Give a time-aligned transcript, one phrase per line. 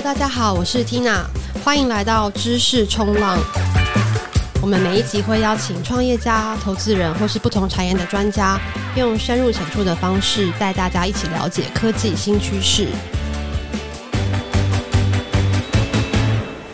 [0.00, 1.24] 大家好，我是 Tina，
[1.64, 3.36] 欢迎来到知识冲浪。
[4.62, 8.58] 我们每一集会邀请创业家、投资人或是不同产业的专家，
[8.96, 12.86] 用深入浅出的方式带大家一起了解科技新趋势。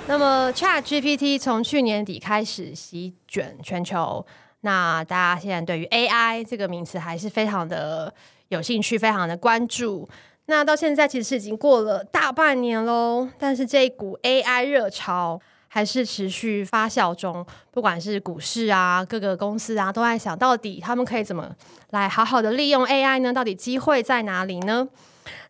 [0.06, 4.24] 那么，ChatGPT 从去年底开始席卷全球，
[4.60, 8.12] 那大家现在对于 AI 这个名词还是非常的
[8.48, 10.06] 有兴趣，非常的关注。
[10.46, 17.44] 那到现在其实已经过了大半年喽，但是这一股 AI 热潮还是持续发酵中。
[17.70, 21.50] 不管是股市啊，各个公司啊，都在想到底他们可以怎么
[21.90, 23.32] 来好好的利用 AI 呢？
[23.32, 24.86] 到底机会在哪里呢？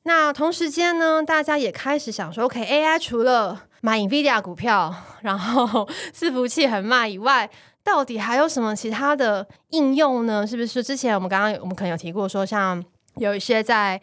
[0.04, 7.50] 那同时间呢，大家也开始想说，OK，AI 除了买 NVIDIA 股票，然后 伺服器很卖以外，
[7.82, 10.46] 到底还有什么其他的应用呢？
[10.46, 12.82] 是不是之前我们刚刚我们可能有提过说，像
[13.16, 14.00] 有一些在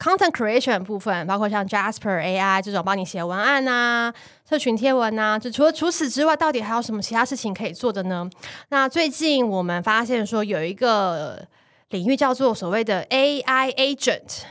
[0.00, 4.10] Content creation 部分，包括像 Jasper AI 这种帮你写文案啊、
[4.48, 8.28] 社群贴文啊，就除了除此之外，到底还有什么其他事情可以做的呢？
[8.70, 11.46] 那最近我们发现说有一个
[11.90, 14.44] 领域叫做所谓的 AI Agent，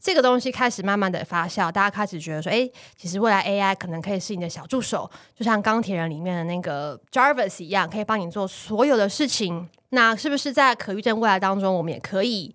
[0.00, 9.68] 这个东西开始慢慢的发酵，大家开始觉得说，哎，其实未来 AI 可能可以是你的小助手，就像钢铁人里面的那个 Jarvis 一样，可以帮你做所有的事情。
[9.90, 12.54] 那是不是在可预见未来当中，我们也可以？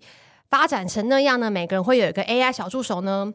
[0.50, 1.48] 发展成那样呢？
[1.48, 3.32] 每个人会有一个 AI 小助手呢。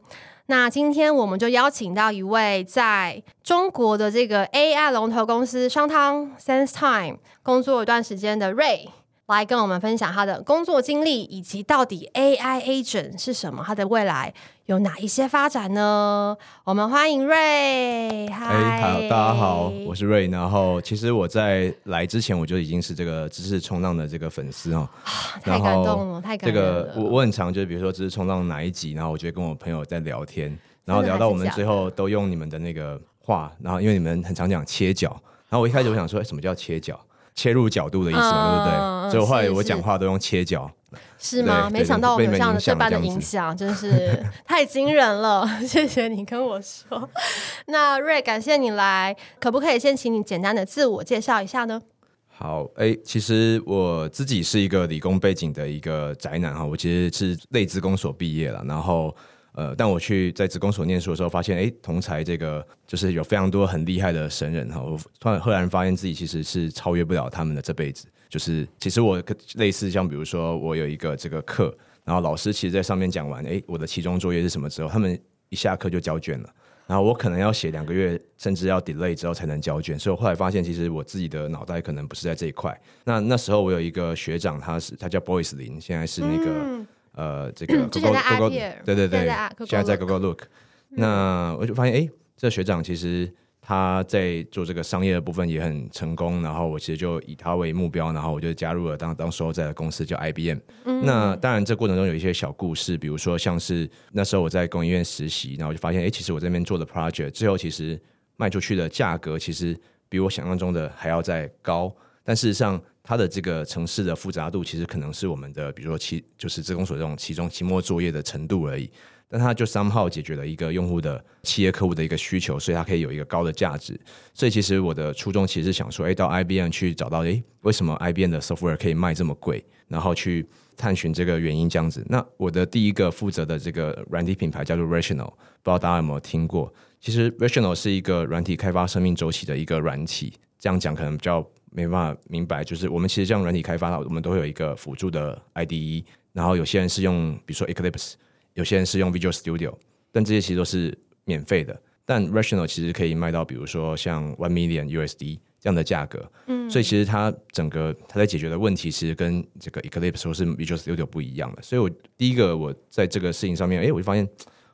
[0.48, 8.90] 那今天我们就邀请到一位在中国的这个 AI 龙头公司商汤 SenseTime 工作一段时间的 Ray。
[9.28, 14.32] 来跟我们分享他的工作经历，以及到底 AI agent 是什么，他的未来
[14.68, 16.38] 有哪一些发展呢？
[16.64, 18.32] 我们欢迎 Ray。
[18.32, 20.32] 嗨、欸，好，大家好，我是 Ray。
[20.32, 24.88] 然后，其实我在来之前，我就已经是这个知识冲浪的这个粉丝哦。
[25.42, 26.84] 太感动了，太感动了。
[26.84, 35.10] 这个我我很常就是比如说知识冲浪哪一集，然后我就会跟我朋友在聊天，然后聊到我们最后都用你们的那个话，然后因为你们很常讲切角，
[35.50, 37.00] 然后我一开始我想说，哎，什么叫切角？
[37.36, 38.80] 切入角度的意思嘛，对不对？
[38.80, 40.72] 嗯、所以后来我讲话都用切角，
[41.20, 41.70] 是吗？
[41.70, 45.48] 没想到我们有这样这般的影响，真是太惊人了！
[45.68, 47.10] 谢谢你跟我说。
[47.68, 51.82] 那 Ray，感谢你来，可不可以先请你简单的自我介绍一下呢？
[52.30, 59.16] 好，哎，其实我自己是一个理工背景的一个宅男哈，我其实是类资工所毕业了，然后。
[59.56, 64.82] 呃，但我去在职工所念书的时候，发现，哎，同才这个就是有非常多很厉害的神人哈。
[64.82, 68.06] 我突然赫然发现自己其实是超越不了他们的这辈子。
[68.28, 69.24] 就是其实我
[69.56, 71.74] 类似像比如说，我有一个这个课，
[72.04, 75.18] 然后老师其实在上面讲完，哎，我的期中作业是什么之后，他们
[75.48, 76.50] 一下课就交卷了，
[76.86, 79.98] 然后我可能要写两个月，甚至要 delay 之后才能交卷。
[79.98, 82.78] 所以我后来发现，其实我自己的脑袋可能不是在这一块。
[83.06, 86.86] 那那时候我有一个学长，他是他叫 Boys 林，现在是那个。
[87.16, 88.50] 嗯呃，这个 Google，
[88.86, 89.28] 对对对，
[89.66, 90.44] 现在在 Google Look，
[90.90, 100.60] 那我就发现，哎，这学长其实他在做这个商业的部分也很成功，然后我其实就以他为目标，然后我就加入了当当时候在的公司叫 IBM。
[101.04, 108.00] 那当然，这过程中有一些小故事，比如说像是那时候我在工研院实习，然后我就发现，哎，其实我这边做的 project 最后其实
[108.36, 109.78] 卖出去的价格其实
[110.10, 112.82] 比我想象中的还要再高，但事实上。
[113.08, 118.90] 它的这个城市的复杂度，其实可能是我们的，比如说期就是资工所这种期中期末作业的程度而已。
[119.28, 124.00] 但它就 somehow 解决了一个用户的企业客户的一个需求，所以它可以有一个高的价值。
[124.34, 129.66] 所以其实我的初衷其实是想说，哎，到 IBM 去找到，哎，为什么 IBM 的 software 可以卖这么贵？
[129.88, 130.48] 然后去
[130.78, 132.06] 探寻这个原因，这样子。
[132.08, 136.72] 那我的第一个负责的这个软体品牌叫做 Rational，不知道大家有没有听过？
[137.02, 141.46] 其实 Rational 是一个软体开发生命周期的一个软体，这样讲可能比较。
[141.76, 148.14] 没办法明白，就是我们其实这样软体开发，我们都会有一个辅助的 IDE，然后有些人是用，比如说 Eclipse，
[148.54, 149.76] 有些人是用 Visual Studio，
[150.12, 151.78] 但这些其实都是免费的。
[152.06, 161.62] 但 Rational 其实可以卖到，比如说像 One Million USD 这样的价格，嗯，所以其实它整个它在解决的问题，其实跟这个 Eclipse 或是 Visual Studio 不一样的。
[161.62, 164.28] 所以我第一个我在这个事情上面，哎，我就发现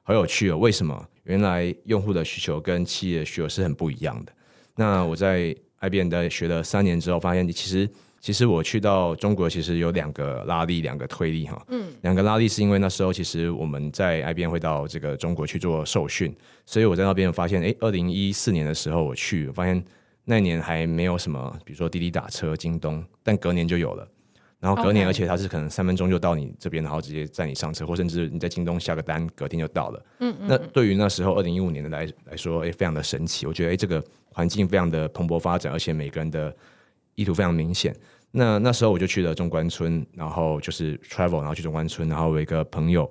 [0.03, 1.07] 好有趣哦，为什么？
[1.23, 4.33] 原来用户的需求跟企业的需求是很不一样的。
[4.75, 7.89] 那我在 IBM 的学了三年之后，发现其实
[8.19, 11.61] 其实我去到中国，其实有两个拉力，两个推力哈。
[11.69, 16.33] 嗯，两个拉力是因为那时候其实我们在 IBM 会到这个中国去做受训，
[16.65, 19.83] 所以我在那边发现，哎，二零一四年的时候我去，我发现
[20.23, 24.07] 那年还没有什么，比如说滴滴打车、京东，但隔年就有了。
[24.61, 30.05] 然后隔年，而且他是可能三分钟就到你这边，然后直接载你上车，或甚至你在京东下个单，隔天就到了。
[30.19, 33.47] 嗯，嗯，那对于那时候二零一五年的来来说，哎，非常的神奇。
[33.47, 36.55] 我觉得，哎，这个环境非常的蓬勃发展，而且每个人的
[37.15, 37.91] 意图非常明显。
[38.29, 43.09] 那那时候我就去了中关村，然后就是 travel，然后去中关村，然后我有一个朋友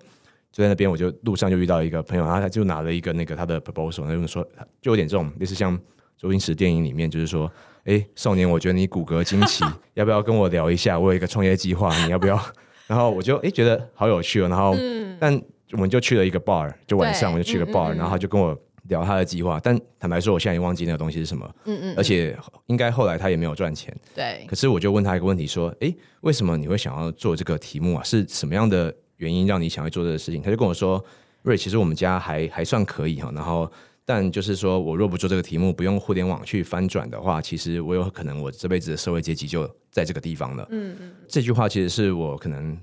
[0.52, 4.42] 就在那边，我就路上就遇到一个朋友，然后他就拿了一个那个他的 proposal，他就说
[4.80, 5.76] 就有点这种类似像
[6.16, 7.50] 周星驰电影里面，就是说，
[7.84, 10.98] 哎，少年，我觉得你骨骼惊奇， 要不要跟我聊一下？
[10.98, 12.40] 我有一个创业计划，你要不要？
[12.86, 15.40] 然后我就哎觉得好有趣哦，然后、嗯、但
[15.72, 22.36] 我们就去了一个 bar，就晚上我就去了 bar，、嗯嗯嗯、然后他就跟我聊他的计划，但坦白说，我现在也忘记那个东西是什么，嗯嗯，而且
[22.66, 24.44] 应该后来他也没有赚钱，对。
[24.48, 28.02] 可是我就问他一个问题，说，哎，为什么你会想要做这个题目啊？
[28.02, 30.42] 是什么样的原因让你想要做这个事情？
[30.42, 31.02] 他就跟我说，
[31.42, 33.70] 瑞，其实我们家还还算可以哈，然后
[34.10, 41.12] 但就是说我若不做这个题目，不用互联网去翻转的话，其实我有可能我这辈子的社会阶级就在这个地方了，嗯嗯。
[41.28, 42.76] 这句话其实是我可能。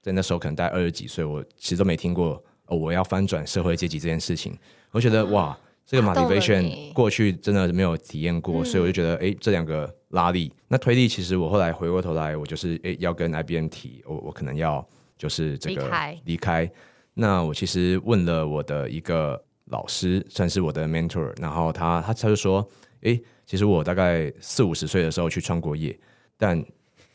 [0.00, 4.56] 在那时候可能大概二十几岁，我其实都没听过哦，我要翻转社会阶级这件事情。
[4.92, 14.86] 我觉得哇，这个 motivation 过去真的没有体验过，所以我就觉得哎，这两个拉力，那推力其实我后来回过头来，我就是哎要跟 IBM 提，我我可能要
[15.18, 16.70] 就是这个离开，离开。
[17.12, 22.66] 那我其实问了我的一个老师，算是我的 mentor，然后他他他就说，
[23.02, 25.98] 哎，其实我大概四五十岁的时候去创过业，
[26.36, 26.64] 但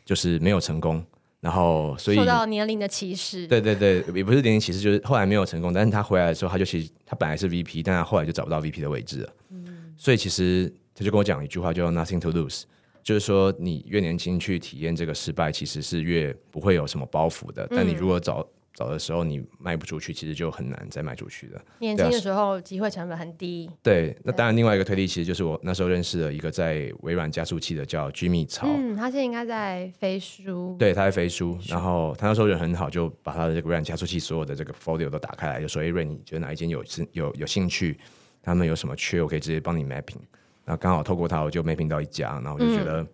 [0.06, 1.04] 就是没有成功。
[1.40, 3.46] 然后，所以受到年龄的歧视。
[3.46, 5.74] 对对对，也不是年龄歧视，就是后来没有成功。
[5.74, 9.34] 但是他回来的时候，他就其实他本来是 VP，但他后来就找不到 VP 的位置了。
[9.50, 12.64] 嗯，所以其实他就跟我讲一句话，叫 “nothing to lose”，
[13.04, 17.68] 就是说你越年轻去体验这个失败，其实是越不会有什么包袱的。
[17.72, 21.62] 但你如果早早的时候你卖不出去，其实就很难再卖出去的。
[21.80, 23.70] 年轻的时候机会成本很低。
[23.84, 28.68] 对，那当然另外一个推力其实就是我那时候认识了一个在微软加速器的叫 Jimmy 曹。
[28.68, 30.76] 嗯，他现在应该在飞书。
[30.80, 31.58] 对，他在飞书。
[31.68, 37.98] 然后他那时候人很好，就把他的这个微软加速器所有的这个 folio 都打开来，就说：“哎，瑞，你觉得哪一间有有有兴趣？
[38.42, 40.18] 他们有什么缺，我可以直接帮你 mapping。”
[40.66, 43.04] 然后刚好透过他，我就 mapping 到一家，然后我就觉得。
[43.04, 43.08] 嗯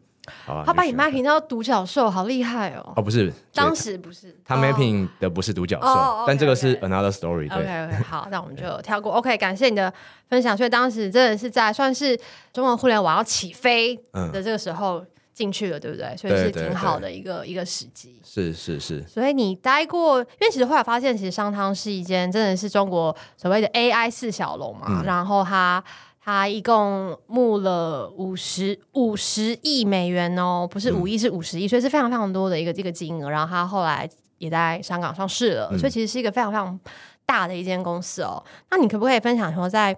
[0.48, 2.94] 啊、他把你 mapping 到独角兽，好厉害哦！
[2.96, 7.50] 哦，不是，当时不是他 mapping 的不是独角兽，哦、但这个是 another story。
[7.50, 9.14] 对好，那我们就跳过。
[9.14, 9.94] OK，感谢你的
[10.30, 10.56] 分享。
[10.56, 12.18] 所以当时真的是在算是
[12.52, 16.16] 中国互联网要起飞的这个时候进去了，嗯、对不对？
[16.18, 18.22] 所以是挺好的一个一个时机。
[18.24, 19.04] 是是是。
[19.08, 25.84] 所以你待过，因为其实后来发现，其实商汤是一间真的是中国所谓的 AI 四小龙嘛，嗯、然后它。
[26.32, 33.32] 他一共募了五十五十亿美元哦，不是五亿，是五十亿，所以是非常非常多的一个这个金额。
[33.32, 36.80] 然后他后来也在香港上市了，嗯、所以其实是一个非常非常
[37.26, 38.44] 大的一间公司哦。
[38.70, 39.98] 那你可不可以分享说，在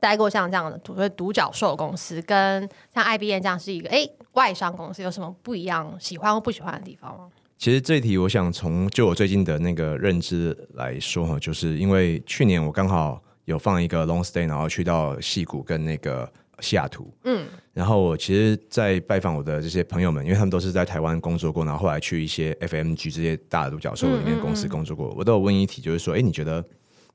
[0.00, 7.28] 待过像这样的所谓独角兽公司，跟像 IBM 这样是一个哎外商公司，有什么不一样、喜欢或不喜欢的地方吗？
[7.56, 13.22] 其实这一题，我想从就我最近的那个认知来说哈，就是因为去年我刚好。
[13.46, 17.12] 有放一个 long stay，然后去到矽谷跟那个西雅图。
[17.24, 26.64] 嗯，然后我其实，在拜访我的这些朋友们，因为他们都是在台湾工作过，然后后来去一些 FMG 这些大的独角兽里面公司工作过，嗯嗯嗯，我都有问一题，就是说，哎，你觉得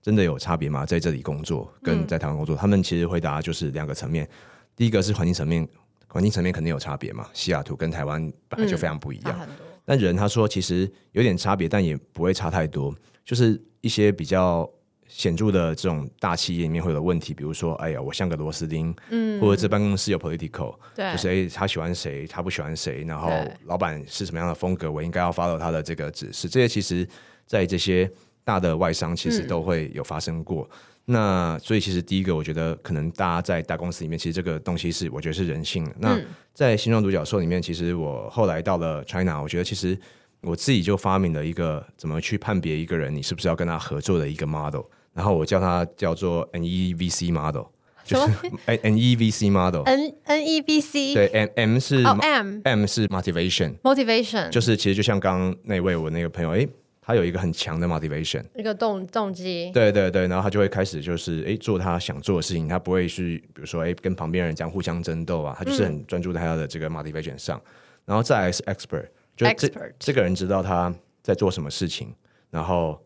[0.01, 0.85] 真的有差别吗？
[0.85, 2.55] 在这里工作跟在台湾工作？
[2.55, 4.27] 嗯、他们其实回答就是两个层面，
[4.75, 5.67] 第一个是环境层面，
[6.07, 9.37] 环境层面肯定有差别嘛，西雅图跟台湾本来就非常不一样。
[9.41, 9.49] 嗯、
[9.83, 12.95] 但人他说其实有点差别，但也不会差太多，
[13.25, 14.69] 就是一些比较。
[15.13, 23.29] 显著的这种大企业里面会有问题，比如说，哎呀，我像个螺丝钉，嗯，或者这办公室有 political，对，就是哎，他喜欢谁，他不喜欢谁，然后
[23.65, 26.47] 老板是什么样的风格，我应该要 follow 他的这个指示。
[26.47, 27.05] 这些其实，
[27.45, 28.09] 在这些
[28.45, 30.63] 大的外商其实都会有发生过。
[30.71, 35.85] 嗯、那所以，其实第一个，我觉得可能大家在大公司里面，其实这个东西是我觉得是人性。
[35.99, 36.17] 那
[36.53, 39.99] 在新装独角兽里面，其实我后来到了 China，我觉得其实
[40.39, 44.83] 我自己就发明了一个怎么去判别一个人，你是不是要跟他合作的一个 model。
[45.13, 47.65] 然后我叫它叫做 NEVC model，
[48.05, 48.31] 就是
[48.65, 56.65] NEVC model，N N E V C 对 M M 是 M M 是 motivation，motivation 就是其实就像刚刚那位我那个朋友，哎，
[57.01, 67.61] 他有一个很强的 motivation，一个动动机，对对对，然后他就会开始就是哎做他想做的事情，他不会去比如说哎跟旁边人这样互相争斗啊，他就是很专注在他的这个 motivation 上，
[68.05, 72.15] 然后再来是 expert，就这 expert 这个人知道他在做什么事情，
[72.49, 72.97] 然后。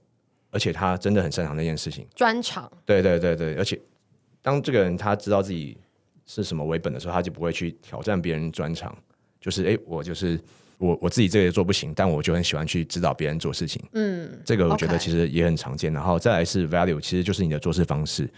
[0.55, 2.71] 而且他真的很擅长那件事情，专长。
[2.85, 3.77] 对对对对，而且
[4.41, 5.77] 当这个人他知道自己
[6.25, 8.97] 是什么为本的时候，他就不会去挑战别人专长。
[9.41, 10.39] 就是哎，我就是
[10.77, 13.83] 我我自己这个也做不行，但我就很喜欢去指导别人做事情。
[13.91, 15.91] 嗯，这个我觉得其实也很常见。
[15.91, 18.29] 然后再来是 value，其实就是你的做事方式。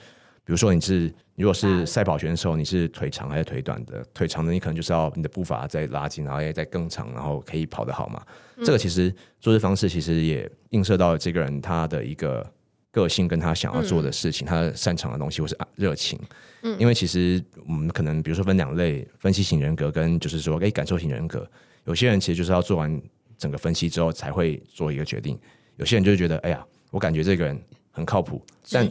[0.48, 4.02] 比如说你是如果是赛跑选手，你是腿长还是腿短的？
[4.14, 8.26] 腿长的你可能就是要你的步伐再拉近，然后也再更长，然后可以跑得好嘛。
[8.56, 12.50] 嗯、这个其实做事方式其实也映射到这个人他的一个
[12.92, 16.18] 个性，跟他想要做的事情，嗯、他擅长的东西或是热情。
[16.62, 21.46] 嗯，因为其实我们可能比如说分两类，分析型人格跟就是说哎感受型人格。
[21.84, 23.02] 有些人其实就是要做完
[23.38, 25.38] 整个分析之后才会做一个决定，
[25.76, 26.66] 有些人就是觉得哎呀。
[26.90, 27.62] 我感觉这个人
[27.98, 28.40] 很靠谱，
[28.72, 28.88] 但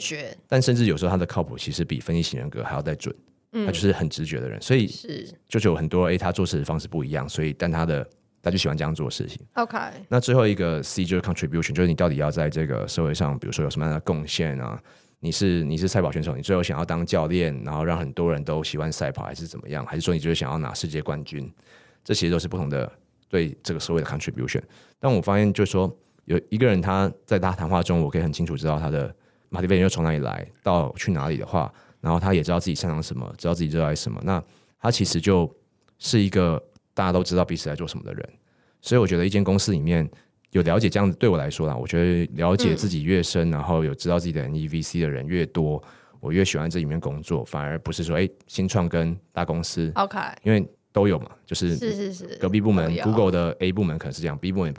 [0.48, 3.14] 但甚至有时候他的靠谱其实比分析型人格还要再准。
[3.52, 8.04] 嗯，他就是很直觉的人，所以是就有很多诶，他做事的方式不一样，所以但他的
[8.42, 9.40] 他就喜欢这样做事情。
[9.54, 14.82] OK，那最后一个 C 就是 contribution，就是你到底要在这个社会上，比如说有什么样的贡献啊？
[15.20, 19.86] 你是你是赛跑选手，你最后想要当教练，然后让很多人都喜欢赛跑，还是怎么样？
[19.86, 21.48] 还是说你就是想要拿世界冠军？
[22.04, 22.90] 这其实都是不同的
[23.28, 24.60] 对这个社会的 contribution。
[24.98, 25.88] 但我发现，就是说
[26.26, 29.12] 有一个人他在他谈话中，我可以很清楚知道他的
[29.50, 34.20] motivation 又从哪里来，到去哪里的话，然后他也知道自己擅长什么，知道自己热爱什么。
[34.22, 34.40] 那
[34.80, 35.52] 他其实就
[35.98, 36.62] 是一个
[36.94, 38.28] 大家都知道彼此在做什么的人。
[38.82, 40.08] 所以我觉得一间公司里面。
[40.52, 45.82] 有了解这样子，对我来说啦，我觉得了解自己越深，嗯、然后有知道自己的 NEVC 的人越多，
[46.18, 47.44] 我越喜欢这里面工作。
[47.44, 54.72] 反而不是说，哎、欸，新创跟大公司，OK，因为都有嘛，就是是是是，隔壁部门 Google 的 A 部门可能是这样，B 部门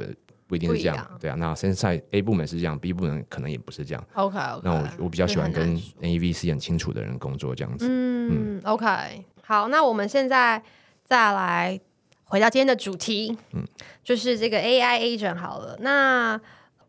[0.48, 1.36] 不不一定是这样，对啊。
[1.36, 4.04] 那现在 A 部门是这样，B 部门可能也不是这样。
[4.14, 7.86] OK 那我我比较喜欢跟 NEVC 很清楚的人工作这样子。
[7.90, 8.88] 嗯，嗯，OK，
[9.44, 10.64] 好，那我们现在
[11.04, 11.80] 再来。
[12.30, 13.64] 回到今天的主题，嗯，
[14.04, 15.78] 就是这个 AI agent 好了。
[15.80, 16.38] 那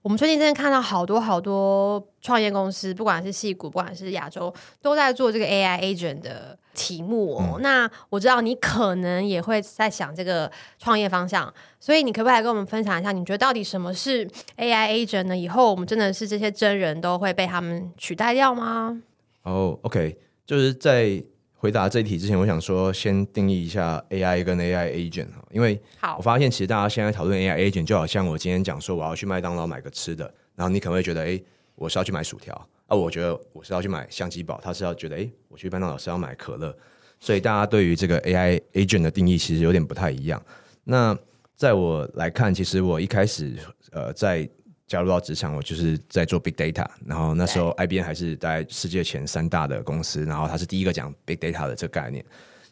[0.03, 7.54] 我们最近真的看到好多好多创业公司，不管是矽谷，不管是亚洲，都在做这个 AI agent 的题目哦。
[7.56, 14.25] 嗯、那我知道你可能也会在想这个创业方向，所以你可不可以来跟我们分享一下，你觉得到底什么是
[14.56, 15.37] AI agent 呢？
[15.37, 19.02] 以后我们真的是这些真人都会被他们取代掉吗？
[19.42, 20.16] 哦、oh，OK，
[20.47, 21.20] 就是在。
[21.61, 25.82] 回答这一题之前，我想说先定义一下 AI 跟 AI agent 哈，因为
[26.16, 31.42] 我发现其实大家现在讨论 AI agent 就好像我今天讲说我要去麦当劳买个吃的，然后你可能会觉得哎，
[31.75, 32.54] 我是要去买薯条
[32.88, 36.76] 啊，我觉得我是要去买相机宝，他是要觉得哎，我去麦当劳是要买可乐，
[37.21, 40.42] 所以大家对于这个 AI agent 的定义其实有点不太一样。
[40.83, 41.16] 那
[41.54, 43.54] 在我来看，其实我一开始
[43.92, 44.49] 呃在。
[44.88, 52.25] 加入到职场，我就是在做 big data，然后那时候 IBM 还是在世界前三大的公司，然后他是第一个讲 big data 的这个概念。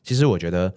[0.02, 0.72] 其实我觉得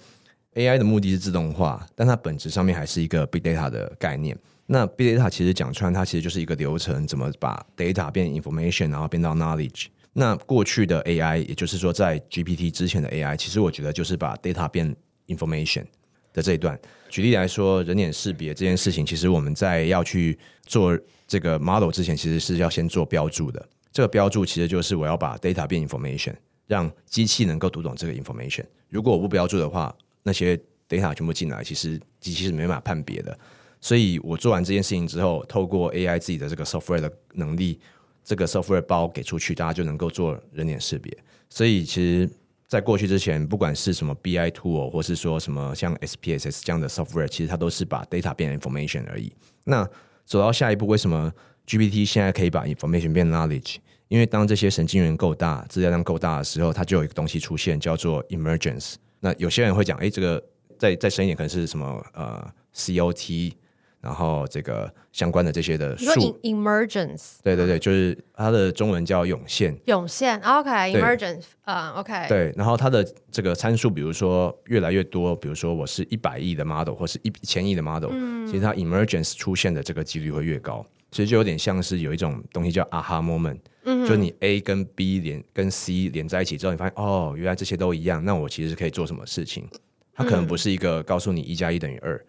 [0.56, 4.38] AI 的目的是自动化，但它本质上面还是一个 big data 的概念。
[4.72, 9.88] 那 big data 其实讲穿，它其实就是一个流程，怎么把 data 变 information，然后变到 knowledge。
[10.14, 14.96] 那过去的 AI，也就是说在 GPT 之前的 AI，其实我觉得就是把 data 变
[15.28, 15.86] information
[16.32, 16.80] 的这一段。
[17.10, 20.98] 举例来说，人脸识别这件事情，其实我们在要去做。
[21.30, 26.34] 这个 model 之前其实是要先做标注的，这个标注其实就是我要把 data 变 information，
[26.66, 28.66] 让机器能够读懂这个 information。
[28.90, 30.60] 如果我不标注的话，那些
[30.90, 33.38] data 全部进来，其实机器是没办法判别的。
[33.82, 37.80] 所以我做完这件事情之后，透过 AI 自己的这个 software 的能力，
[38.24, 41.18] 这个 software 包给出去，大家就能够做人脸识别。
[41.50, 42.30] 所以其实，
[42.68, 49.32] 在过去之前，不管是什么 BI tool，或是说什么像 SPSS 这样的 software，其实它都是把 data 变 information 而已。
[49.64, 49.90] 那
[50.26, 51.32] 走到下一步，为什么
[51.66, 53.78] GPT 现在可以把 information 变 knowledge？
[54.10, 58.96] 因为当这些神经元够大、资料量够大的时候，它就有一个东西出现，叫做 emergence。
[59.22, 60.44] 那有些人会讲，哎，这个
[60.78, 62.46] 再再深一点，可能是什么呃
[62.76, 63.54] COT。
[64.02, 89.68] 然后这个相关的这些的数，emergence，对对对，就是它的中文叫涌现，涌现，OK，emergence，啊，OK，对，然后它的这个参数，比如说越来越多，比如说我是一百亿的 model 或是一千亿的 model，嗯，其实它 emergence 出现的这个几率会越高，其实就有点像是有一种东西叫 aha moment，嗯，就你 A 跟 B 连跟 C 连在一起之后，你发现哦，原来这些都一样，那我其实是可以做什么事情？
[90.14, 92.26] 它可能不是一个告诉你一加一等于二。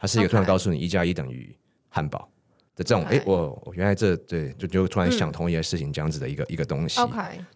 [0.00, 1.54] 它是一个突然告诉你一加一等于
[1.90, 2.26] 汉堡
[2.74, 6.98] 的这种，哎我我原来这对就就突然想通一些事情这样子的一个、嗯、一个东西。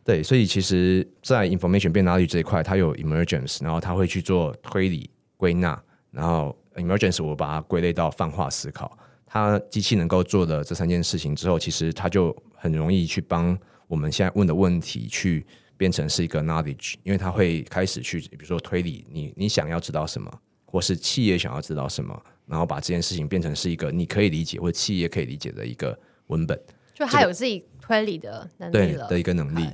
[0.04, 5.08] 对，所以其实，在 information 变 knowledge 这一块，它有 emergence，然后它会去做推理
[5.38, 8.98] 归纳，然后 emergence 我把它归类到泛化思考。
[9.26, 13.58] 它机器能够做的这三件事情之后，其实它就很容易去帮
[13.88, 15.46] 我们现在问的问题去
[15.76, 20.30] 变成是一个 knowledge，因为它会开始去比如说推理你你想要知道什么，
[20.66, 22.22] 或是企业想要知道什么。
[22.46, 26.58] 然后把这件事情变成是一个你可以理解或者企业可以理解的一个文本，
[26.92, 29.68] 就他有自己推理的能力了，对的一个能力。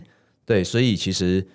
[0.44, 1.46] 对，所以其实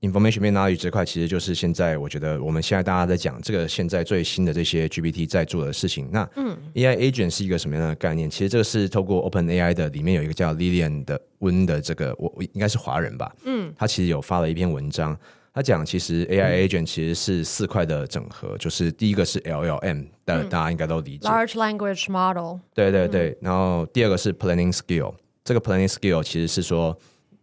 [0.00, 6.08] information knowledge 这块其实就是现在我觉得我们现在大家在讲这个现在最新的这些 GPT 在做的事情。
[6.10, 8.30] 那嗯，AI agent 是一个什么样的概念？
[8.30, 13.34] 其实这个是透过 Open AI 的里面有一个叫 Lilian 的温的这个我我应该是华人吧？
[13.44, 15.18] 嗯，他其实有发了一篇文章。
[15.52, 21.28] 他讲，其实 AI agent 其实是四块的整合，嗯、就是第一个是 LLM，但大家应该都理解。
[21.28, 22.60] Large language model。
[22.72, 25.12] 对对对，嗯、然后第二个是 planning skill，
[25.44, 26.96] 这个 planning skill 其实是说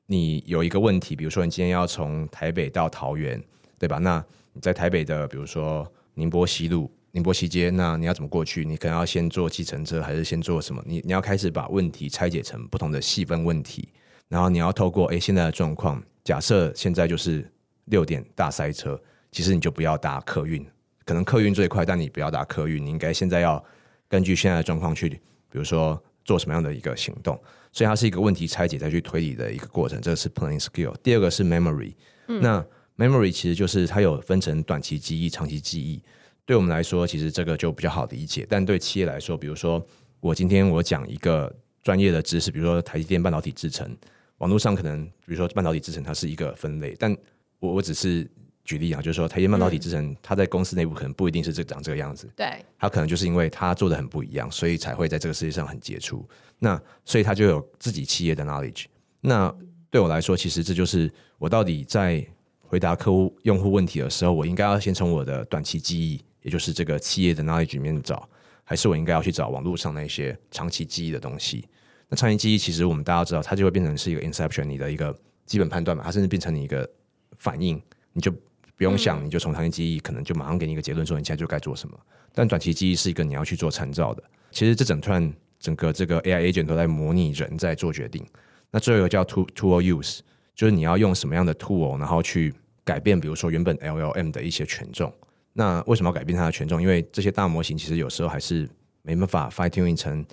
[0.06, 3.44] 你有一个问题，比如说你今天要从台北到桃园，
[3.78, 3.98] 对吧？
[3.98, 4.24] 那
[4.54, 8.64] 你在台北的，比如说宁波西路宁波西街，那你要怎么过去？
[8.64, 10.82] 你可能要先坐计程车，还是先做什么？
[10.86, 13.90] 你你要开始把问题拆解成不同的细分问题，
[14.30, 17.46] 然后你要透过哎现在的状况，假设现在就是
[17.88, 18.98] 六点大塞车，
[19.32, 20.66] 其实你就不要搭客运，
[21.04, 23.62] 可能客运最快，但你不要搭客运，你应该现在要
[24.08, 25.20] 根据现在的状况去，比
[25.58, 27.38] 如说做什么样的一个行动。
[27.74, 30.96] 所以它是一个问题拆解再去推理的一个过程，这个是 planning skill。
[31.04, 31.94] 第二个是 memory，
[32.28, 32.66] 嗯，那
[32.98, 36.02] memory 其实就是它有分成短期记忆、长期记忆。
[36.44, 38.48] 对我们来说，其实这个就比较好理解。
[38.50, 39.86] 但对企业来说，比如说
[40.22, 41.54] 我今天我讲一个
[41.84, 43.96] 专业的知识，比如说台积电半导体制程，
[44.40, 47.16] 网络上可能比如说半导体制程它是一个分类，但
[47.60, 48.30] 我我只是
[48.64, 52.30] 举例啊，就是说台积电半导体制成，它在公司内部可能不一定是这长这个样子。
[52.36, 56.28] 对，它可能就是因为它做的很不一样，所以才会在这个世界上很杰出。
[56.60, 58.86] 那所以它就有自己企业的 knowledge。
[59.22, 59.54] 那
[59.90, 62.26] 对我来说，其实这就是我到底在
[62.62, 66.22] 回答客户用户问题的时候，我应该要先从我的短期记忆。
[66.44, 68.30] 也就是这个企业的 knowledge 里面找，
[68.64, 71.68] 还是我应该要去找网络上那些长期记忆的东西？
[72.08, 75.14] 那长期记忆其实我们大家知道，它就会变成是一个 inception，你的一个
[75.46, 76.90] 基本判断嘛，它甚至变成你一个
[77.38, 77.82] 反应，
[78.14, 78.32] 你就
[78.76, 81.98] 不用想，你就从长期记忆可能就马上给你一个结论，说你现在就该做什么。
[82.34, 84.24] 但短期记忆是一个你要去做参照的。
[84.52, 88.26] 其实这整串整个这个 AI agent 都在模拟人在做决定。
[88.70, 90.20] 那最后一个叫 tool tool use，
[90.54, 92.54] 就是你要用什么样的 tool，然后去
[92.84, 95.12] 改变，比如说原本 LLM 的一些权重。
[95.54, 96.80] 那为什么要改变它的权重？
[96.82, 98.70] 因为这些大模型其实有时候还是
[99.02, 100.24] 没办法 fine tuning 成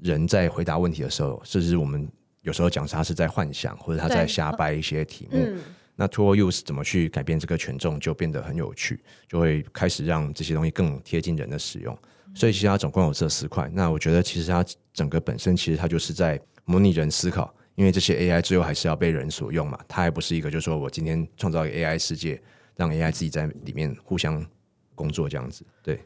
[0.00, 2.08] 人在回答问题的时候，甚至我们
[2.40, 5.38] 有时候讲它是在幻想，或者他在瞎掰一些题目。
[5.38, 5.60] 嗯、
[6.02, 11.96] 那 tool use 怎么去改变这个权重，就变得很有趣，就会开始让这些东西更贴近人的使用。
[12.34, 13.70] 所以其实它总共有这四块。
[13.72, 22.42] 那我觉得其实它整个本身其实它就是在模拟人思考，因为这些 AI 最后还是要被人所用嘛，它还不是一个就是说我今天创造一个 AI 世界，
[22.74, 24.44] 让 AI 自己在里面互相。
[24.94, 25.98] 工作这样子，对，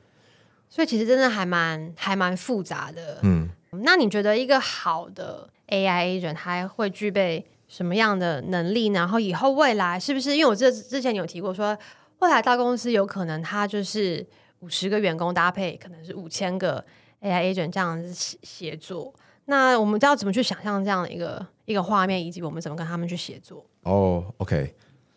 [0.70, 3.18] 所以其实真的还蛮还蛮复杂的。
[3.24, 3.48] 嗯，
[3.82, 8.86] 那你觉得一个好的 AI agent 他会具备什么样的能力？
[8.88, 10.36] 然后以后未来是不是？
[10.36, 11.76] 因为我这之前有提过说，
[12.20, 14.26] 未来大公司有可能他就是
[14.60, 16.84] 五十个员工搭配，可能是五千个
[17.22, 19.14] AI agent 这样子协作。
[19.46, 23.64] 那我们都要怎么去想象这样的一个一个画面，以及我们怎么跟他们去协作？
[23.82, 24.74] 哦、oh，OK，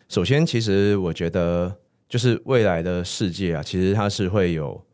[0.08, 1.76] 首先，其实我觉得。
[2.10, 4.84] 就是未来的世界啊，其实它是会有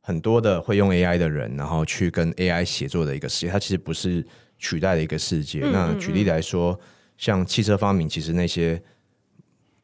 [0.00, 3.52] 很多的会用 AI 的人，然后去跟 AI 协作的一个世界。
[3.52, 4.26] 它其实不是
[4.60, 5.58] 取代的一个世界。
[5.72, 6.78] 那举例来说，
[7.18, 8.80] 像汽车发明，其实那些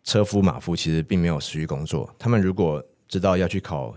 [0.04, 2.08] 车夫、马夫其实并没有失去工作。
[2.16, 3.96] 他们如果知道要去考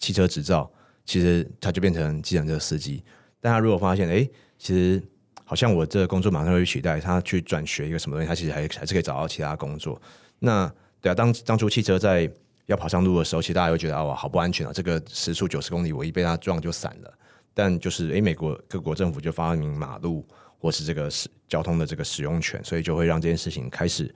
[0.00, 0.68] 汽车执照，
[1.04, 3.04] 其实他就变成计程车司机。
[3.40, 5.00] 但他如果发现，哎，其实
[5.44, 10.00] 好像我这个工作马上会被取代，他去转学一个什么东西，他其实还还是可以找到其他工作。
[10.38, 10.66] 那
[11.00, 12.30] 对啊，当当初汽车在
[12.66, 14.72] 要跑上路的时候，其实大家会觉得啊，哇，好不安全啊！
[14.72, 17.14] 这个时速九十公里，我一被它撞就散了。
[17.54, 20.26] 但就是，诶，美国各国政府就发明马路
[20.58, 24.12] 或是这个使交通的这个使用权，所以就会让这件事情开始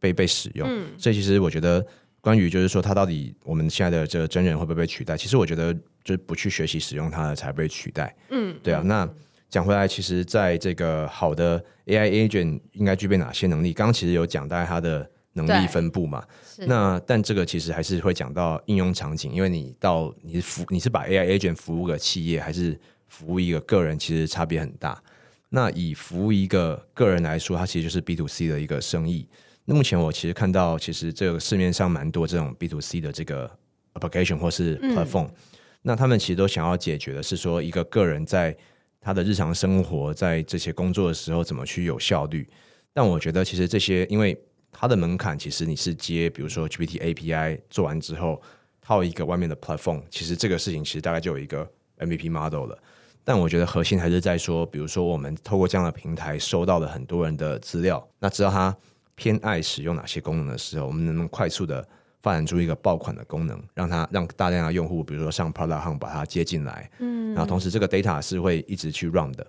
[0.00, 0.68] 被被使用。
[0.68, 0.88] 嗯。
[0.98, 1.86] 所以其实我觉得，
[2.20, 5.16] 关于就是说，它到底我们现在的这个真人会不会被取代？
[5.16, 8.14] 其实我觉得，就是不去学习使用它的才被取代。
[8.30, 8.54] 嗯。
[8.62, 8.82] 对啊。
[8.84, 9.08] 那
[9.48, 13.72] 讲回来，其实在这个好的 AI agent 应该具备哪些能力？
[13.72, 15.08] 刚刚其实有讲大概它的。
[15.38, 16.22] 能力分布嘛，
[16.66, 25.02] 那但这个其实还是会讲到应用场景，因为你到你是服你是把 AI agent 服务个企业，还是服务一个个人，其实差别很大。
[25.50, 29.26] 那以服务一个个人来说，它其实就是 B to C 的一个生意。
[29.64, 33.50] 那目前我其实看到，其实这个市面上蛮多这种 B to C 的这个
[33.94, 35.34] application 或是 platform，嗯，
[35.82, 38.56] 那他们其实都想要解决的是说，一个个人在
[39.00, 42.48] 他的日常生活，在这些工作的时候怎么去有效率。
[42.92, 44.36] 但我觉得其实这些因为
[44.70, 48.40] 它的门槛其实你是接，比如说 GPT API 做完之后
[48.80, 52.78] 套一个外面的 platform，其实这个事情其实大概就有一个 MVP model 了。
[53.24, 58.74] 但我觉得核心还是在说，比如说我们透过这样的平台收到了很多人的资料，那知道他
[59.16, 61.86] 偏爱使用哪些功能的时候，我们能不能快速的
[62.22, 69.46] 发展出一个爆款的功能，让它让大量的用户，比如说上 Product Hunt 把它接进来，嗯，然后同时这个 data 是会一直去 run 的。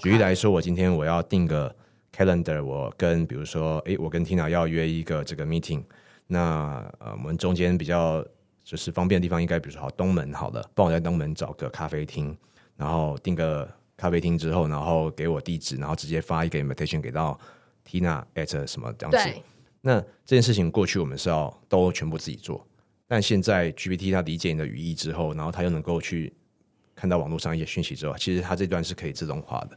[0.00, 1.74] 举例来说，我今天我要定个。
[2.14, 5.82] Calendar，我跟比如说，诶，我跟 Tina 要约一个这个 meeting，
[6.28, 8.24] 那呃，我们中间比较
[8.62, 12.36] 就是方便的地方，应该比如说好东门好了，帮我在东门找个咖啡厅，
[12.76, 17.38] 然后订个咖啡厅之后，然后给我地址，然后直接发一个 invitation 给到
[17.84, 19.40] Tina at 什么这样子。
[19.80, 22.64] 那这件事情过去我们是要都全部自己做，
[23.06, 26.32] 但现在 GPT 它理解你的语义之后，然后它又能够去
[26.94, 29.76] 看到网络上一些讯息之后，其实它这段是可以自动化的。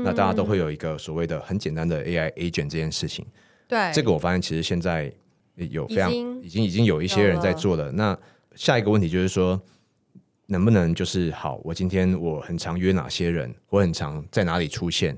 [0.00, 0.04] 嗯。
[0.04, 3.24] 那大家都会有一个所谓的很简单的 AI agent 这件事情，
[3.68, 5.12] 对，这个我发现其实现在
[5.54, 7.92] 有非常已经已经，有一些人在做了。
[7.92, 8.18] 那
[8.54, 9.60] 下一个问题就是说，
[10.46, 11.60] 能不能就是好？
[11.62, 15.16] 我今天我很常约哪些人，我很常在哪里出现？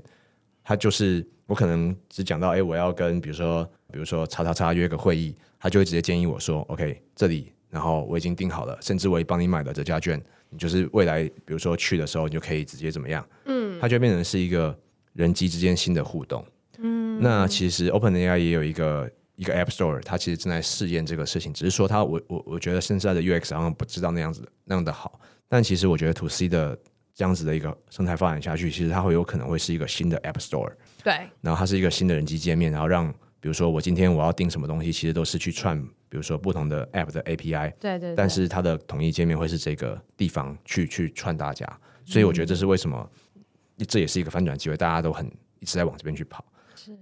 [0.63, 10.21] 他就是我可能只讲到，哎，我要跟比如说比如说叉叉叉约个会议，他就会直接建议我说，OK，这里，然后我已经订好了，甚至我也帮你买了折价券，
[10.53, 13.27] 你就是未来比如说去的时候，你就可以直接怎么样？
[13.45, 14.77] 嗯，它就变成是一个
[15.13, 16.45] 人机之间新的互动。
[16.77, 19.11] 嗯，那其实 OpenAI 也有一个。
[19.35, 26.77] 一个 App Store，它其实正在试验这个事情，只是说它我我我觉得现在的 UX 好像不知道那样子那样的好，但其实我觉得 To C 的
[27.15, 30.71] 这样子的一个生态发展下去，其实它会有可能会是一个新的 App Store，
[31.03, 33.11] 对，然后它是一个新的人机界面，然后让
[33.43, 35.77] 比如说我今天我要订什么东西，其实都是去串，
[36.07, 41.67] 比如说不同的 App 的 API，对，对对，但是它的统一界面会是这个地方去去串大家，
[42.05, 45.29] 所以我觉得这是为什么，嗯、这也是一个翻转机会，大家都很
[45.59, 46.45] 一直在往这边去跑。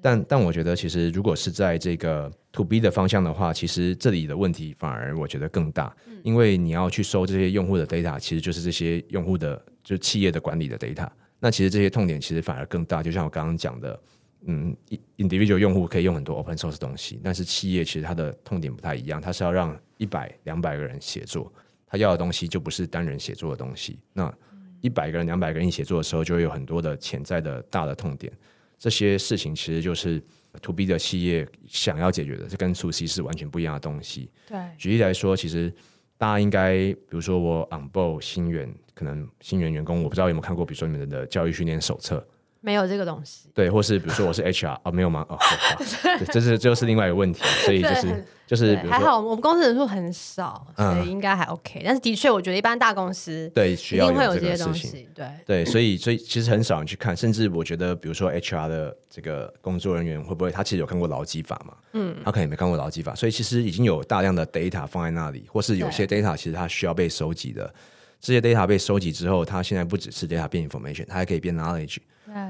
[0.01, 11.08] 但但我觉得，其实如果是在这个 To B 的方向的话，其实这里的问题反而我觉得更大，因为你要去收这些用户的 data，其实就是这些用户的，就是企业的管理的 data。
[11.39, 13.99] 那其实这些痛点其实反而更大，就像我刚刚讲的，
[14.45, 14.75] 嗯
[15.17, 21.51] ，individual 用户可以用很多 open source 的东西，但是企业其实它的痛点不太一样，它是要让一百、两百个人协作，
[21.86, 23.99] 他要的东西就不是单人协作的东西。
[24.13, 24.34] 那
[24.82, 28.34] 一百个人、两百个人一起协作的时候，就会有很多的潜在的大的痛点。
[28.80, 30.19] 这些事情其实就是
[30.60, 34.32] To B 的企业想要解决的，这跟 To C 是完全不一样的东西。
[34.47, 35.71] 对，举例来说，其实
[36.17, 42.27] 大家应该，比如说我 onboard 新员，可能新员员工，我不知道有没有看过，比如说你们的教育训练手册。
[42.62, 45.26] 没有这个东西，对，或是比如说我是 HR 哦，没有吗？
[45.28, 45.38] 哦，
[46.19, 51.82] 对，这是就是另外一个问题，所以就是就是还好，我们公司人数很少，所以应该还 OK。
[51.84, 61.74] 但是的确，我觉得一般大公司对需要会有这些东西，对对， 所以所以其实很少人去看，甚至我觉得，比如说 HR 的这个工作人员会不会他其实有看过劳基法嘛？
[61.93, 67.74] 嗯，他可能也没看过劳基法，所以其实已经有大量的 data 放在那里，或是有些 data 其实它需要被收集的。
[68.19, 71.97] 这些 data 被收集之后，它现在不只是 data 变 information，它还可以变 knowledge。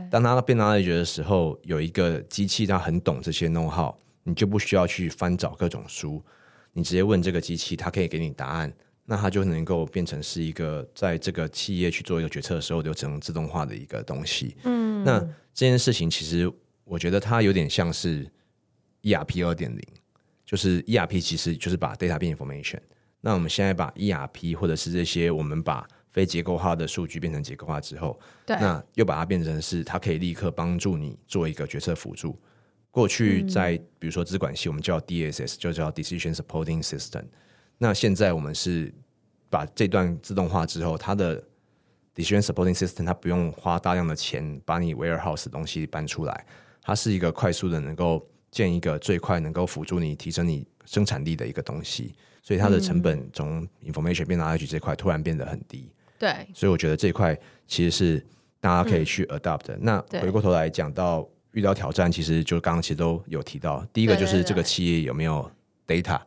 [0.09, 6.23] 当他变 knowledge 的时候，有一个机器它很懂这些 know-how，你就不需要去翻找各种书，
[6.73, 8.71] 你直接问这个机器，它可以给你答案，
[9.05, 14.55] 那它就能够变成是一个在这个企业去做一个决策的时候流程自动化的一个东西。
[14.63, 15.19] 嗯，那
[15.53, 16.51] 这件事情其实
[16.83, 18.29] 我觉得它有点像是
[19.03, 19.81] ERP 二点零，
[20.45, 22.79] 就是 ERP 其实就是把 data 变 information。
[23.21, 32.37] 那我们现在把 ERP 或者是这些我们把非结构化的数据变成结构化之后，对，那又把它变成是它可以立刻帮助你做一个决策辅助。
[32.91, 37.23] 过去在比如说资管系，我们叫 DSS，就叫 Decision Supporting System。
[37.77, 38.93] 那现在我们是
[39.49, 41.41] 把这段自动化之后，它的
[42.13, 46.45] Decision Supporting System 它不用花大量的钱把你 warehouse 的东西搬出来，
[46.81, 52.13] 它是一个快速的能够建一个最快能够辅助你提升你生产力的一个东西。
[52.43, 55.89] 所以它的成本从 information 变 knowledge 这块突然变得很低，
[56.21, 58.23] 对，所以我觉得这块其实是
[58.59, 59.73] 大家可以去 adopt 的。
[59.73, 65.49] 嗯、那回过头来讲到遇到挑战，其实就刚刚其实都有提到，第一个就是这个企业有没有
[65.87, 66.21] data，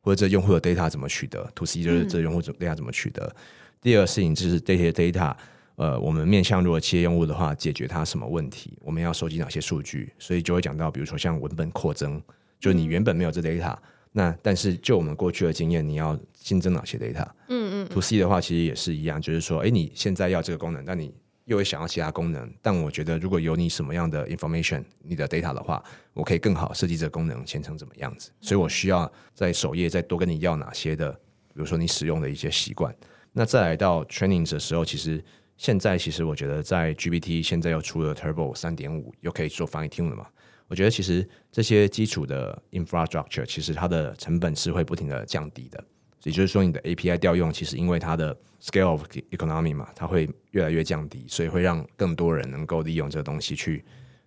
[0.00, 3.22] 或者这用户的 data 怎么取得，to C 就是这用户 data 怎么取得。
[3.22, 3.36] 嗯、
[3.82, 5.34] 第二个事情就是这些 data，
[5.76, 12.18] 呃，我们面向如果企业用户的话，解决它什么问题，我们要收集哪些数据，所以就会讲到，比如说像文本扩增，
[12.58, 13.76] 就你原本没有这 data。
[14.16, 17.26] 那但是就我们过去的经验，你要新增哪些 data？
[17.48, 17.88] 嗯嗯。
[17.88, 21.12] To C 的话，其实也是一样，就是说，哎，你现在要这个功能，但你
[21.46, 22.48] 又会想要其他功能。
[22.62, 28.30] 但我觉得，如果有你什么样的 information，你的 data 的话，我可以更好设计这个功能，前程怎么样子。
[28.40, 32.94] 所以我需要在首页再多跟你要哪些的，比如说你使用的一些习惯。
[33.32, 35.20] 那再来到 training 的时候，其实
[35.56, 40.28] 现在其实我觉得在 GPT 现在又出了 Turbo 三点五，又可以做 fine tune 了嘛。
[40.68, 45.82] 我觉得其实这些基础的 infrastructure，其实它的成本是会不停的降低的。
[46.22, 53.84] 也就是说，你的 API 调用，其实因为它的 scale of economy 嘛，它会越来越降低，所以会让更多人能够利用这个东西去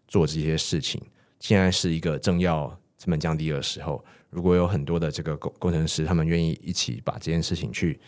[0.07, 1.01] 做这些事情。
[1.39, 2.67] 现在是一个正要
[2.99, 7.99] 成本降低的时候，如果有很多的这个工工程师，他们愿意一起把这件事情去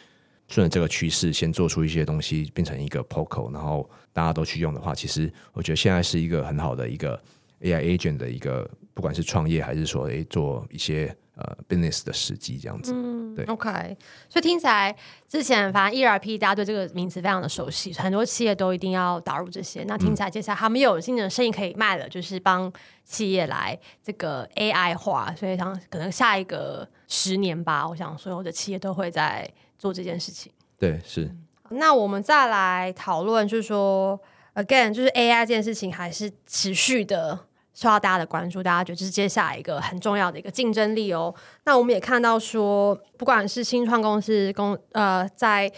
[0.47, 7.19] 顺着这个趋势，先做出一些东西，变成一个 POCO，然后大家都去用的话，其实我觉得现在是一个很好的一个。
[7.61, 13.97] AI agent 的一个，不管是创业还是说诶做一些呃 business 的时机这样子，嗯，对，OK。
[14.29, 14.95] 所以听起来
[15.27, 19.83] 之前反正 ERP 大家对这个名词非常的熟悉，很多企业都一定要导入这些。
[19.85, 22.71] 那听起来接下来他们又有新的生意可以卖了，就是帮
[23.03, 25.33] 企业来这个 AI 化。
[25.35, 30.51] 所以想可能下一个十年吧，我想所有的企业都会在做这件事情。
[30.77, 31.29] 对，是。
[31.71, 34.19] 那我们再来讨论，就是说
[34.55, 37.45] again，就是 AI 这件事情还是持续的。
[37.79, 41.33] 受到大家的关注，大家觉得这是接下来一个很重要的一个竞争力哦。
[41.63, 45.71] 那我们也看到说，不管是新创公司公呃在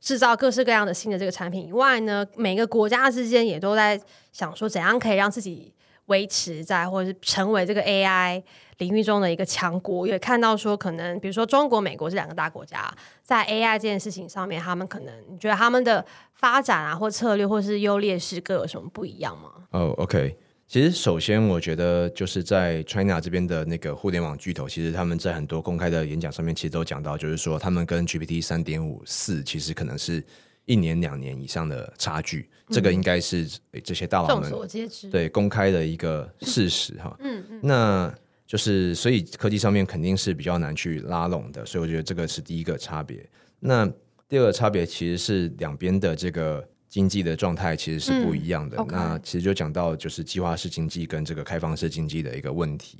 [0.00, 5.74] 制造各式各样的新的这个产品以外呢，每个国家之间也都在想说，怎样可以让自己
[6.06, 8.40] 维持在或者是成为这个 AI
[8.78, 10.06] 领域中的一个强国。
[10.06, 12.88] 也看到说，可能比如说中国、美国这两个大国家
[13.24, 19.50] 在 AI 这件事情上面，他们可能你觉得他们的发展啊，或策略，或是优劣势各有什么不一样吗？
[19.72, 20.38] 哦、oh，OK。
[20.70, 30.22] 其实，首先我觉得就是在 China 这边的那个互联网巨头，其实他们在很多公开的演讲上面，其实都讲到，就是说他们跟 GPT 三点五四其实可能是
[30.66, 33.48] 一年两年以上的差距，嗯、这个应该是
[33.82, 34.52] 这些大佬们
[35.10, 37.16] 对公开的一个事实哈。
[37.18, 38.14] 嗯嗯，那
[38.46, 43.28] 就是所以科技上面肯定是比较难去拉拢的，所以我觉得这个是第一个差别。
[43.58, 43.92] 那
[44.28, 46.64] 第二个差别其实是两边的这个。
[46.90, 48.76] 经济的状态其实是不一样的。
[48.76, 52.98] 嗯 okay、那其实就讲到就是计划式经济跟这个开放式经济的一个问题。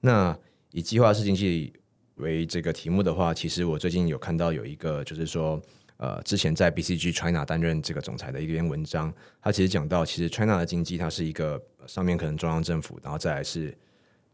[0.00, 0.34] 那
[0.70, 1.72] 以计划式经济
[2.14, 5.60] 为这个题目的话，其实我最近有看到有一个就是说，
[5.96, 9.12] 呃，之前在 BCG China 担任这个总裁的一篇文章，
[9.42, 13.76] 他其实讲到，其实 China 的经济它是一个上面可能中央政府，然后再来是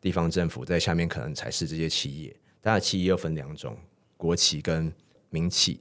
[0.00, 2.36] 地方政府，在下面可能才是这些企业。
[2.60, 3.74] 当然，企业又分两种，
[4.18, 4.92] 国企跟
[5.30, 5.80] 民企。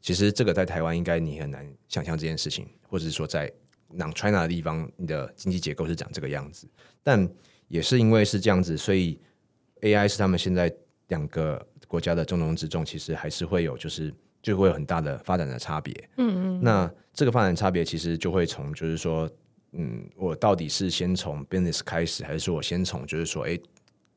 [0.00, 3.52] 其实这个在台湾应该你很难想象这件事情，或者是说在
[3.94, 6.66] non-China 的地方，你的经济结构是长这个样子。
[7.02, 7.28] 但
[7.68, 9.20] 也是因为是这样子，所以
[9.82, 10.72] AI 是他们现在
[11.08, 12.84] 两个国家的重中之重。
[12.84, 15.92] 其实还是会有，就是就会有很大的发展的差别。
[16.16, 16.60] 嗯嗯。
[16.62, 19.28] 那这个发展差别其实就会从，就是说，
[19.72, 23.58] 嗯，我到底是先从 business 开始，还是说我先从，就是说，哎，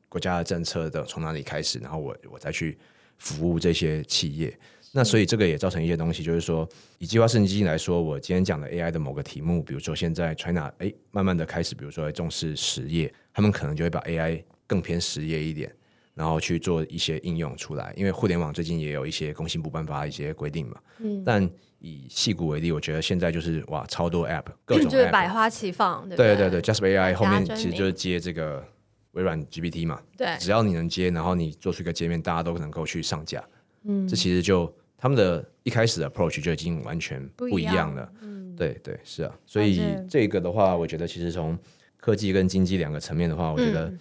[0.08, 2.78] 国家的政策的从哪里开始，然后我我再去
[3.18, 4.58] 服务这些企业。
[4.96, 15.74] 那所以这个也造成一些东西，就是说，以计划式经济来说，我今天讲的 AI 的某个题目，比如说现在 China 哎，慢慢的开始，比如说重视实业，他们可能就会把 AI 更偏实业一点，
[16.14, 17.92] 然后去做一些应用出来。
[17.96, 20.76] 因为互联网最近也有一些工信部颁发一些规定嘛。
[21.00, 21.24] 嗯。
[21.24, 26.08] 但以矽谷为例，我觉得现在就是哇，超多 App， 各种 App，就是百花齐放。
[26.08, 28.64] 对对对对，Jasper AI 后面其实就是接这个
[29.10, 30.00] 微软 GPT 嘛。
[30.16, 30.36] 对。
[30.38, 33.44] 只要你能接，然后你做出一个界面，大家都能够去上架。
[33.82, 34.06] 嗯。
[34.06, 34.72] 这其实就。
[35.04, 41.58] 他们的一开始的 approach 就已经完全不一样了，嗯，对对是啊，所以这个的话，我觉得其实从
[41.98, 43.92] 科技跟经济两个层面的话，我觉得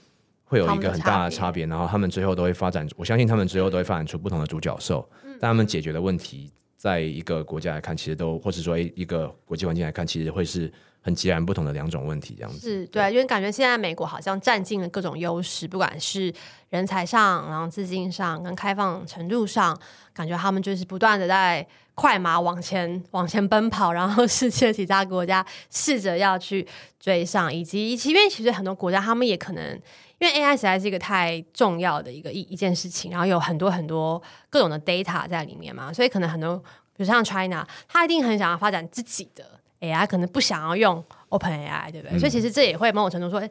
[0.45, 5.05] 会有一个很大的差别，然后他们最后都会发展，我相信他们最后都会发展出不同的独角兽，
[5.41, 10.71] 但他们解决的问题，在一个国家来看，其实都或者说一个国际环境来看，其实会是。
[11.03, 16.33] 很截然不同的两种问题，这样子是对，因为感觉现在美国好像占尽了各种优势，不管是
[16.69, 19.77] 人才上，然后资金上，跟开放程度上，
[20.13, 26.65] 感觉他们就是不断的在快马往前往前奔跑，然后 世界其他国家试着要去
[27.01, 29.73] 追上，以及因为其实很多国家他们也可能
[30.19, 36.57] 因为 AI 实在是一个太重要的一个一一件事情，然后有很多很多各种的 data 在里面嘛，所以可能很多
[36.95, 39.59] 比如像 China，他一定很想要发展自己的。
[39.83, 42.17] AI 可能不想要用 OpenAI，对不对？
[42.17, 43.47] 嗯、所以其实这也会某种程度说，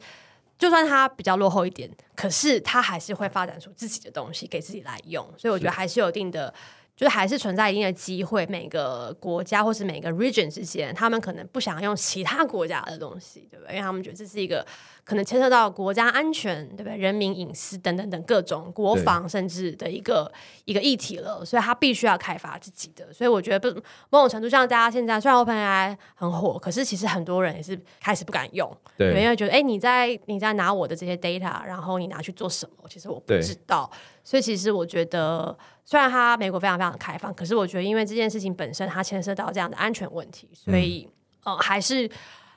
[0.58, 5.22] 就算它比较落后一点，可是它还是会发展出自己的东西给自己来用。
[5.36, 6.52] 所以我觉得还是有一定的，
[6.96, 8.46] 就是还是存在一定的机会。
[8.46, 13.74] 每个国家或是每个 region 之间，他们可能不想用其他国家的东西，对不对？
[13.74, 14.66] 因为他们觉得这是一个。
[15.04, 16.96] 可能牵涉到国家安全，对不对？
[16.96, 20.32] 人民隐私等等等各种国防，甚至的一个
[20.64, 23.12] 一个议题了，所以他必须要开发自己的。
[23.12, 32.88] 所以我觉得，不某种程度上，大家现在虽然 OpenAI 很火，可是其实很多人也是开始不敢用，对，因为觉得，哎，你在你在拿我的这些 data，然后你拿去做什么？
[32.88, 33.90] 其实我不知道。
[34.22, 41.08] 所以其实我觉得，虽然它美国非常非常的开放，可是我觉得，因为这件事情本身它牵涉到这样的安全问题，所以，
[41.44, 42.08] 嗯，呃、还是。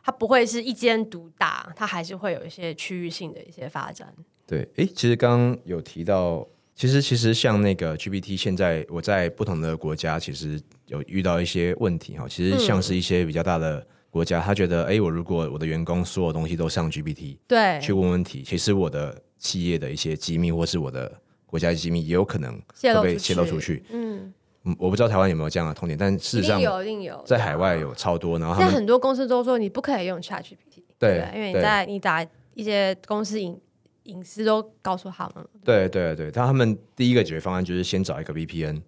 [0.05, 4.13] 它不会是一间独大，它还是会有一些区域性的一些发展。
[4.45, 12.27] 对，诶，其实刚刚有提到，其实其实像那个 GPT，现在我在不同的国家，其实有遇到一些问题哈。
[12.29, 23.83] 其实像是一些比较大的国家，嗯、他觉得，哎，我如果我的员工所有东西都上 GPT，对，去问问题，其实我的企业的一些机密，或是我的国家机密，也有可能会被泄露出去。
[23.89, 24.31] 嗯。
[24.79, 28.39] 我不知道台湾有没有这样的痛点，但事实上有，一定有，在海外有超多。
[28.39, 32.25] 然后现在很多公司都说你不可以用 ChatGPT，对，因为你在你打
[32.55, 33.59] 一些公司隐
[34.03, 35.47] 隐私都告诉他们。
[35.63, 38.81] 对对对，但他们第一个解决方案就是先找一个 VPN，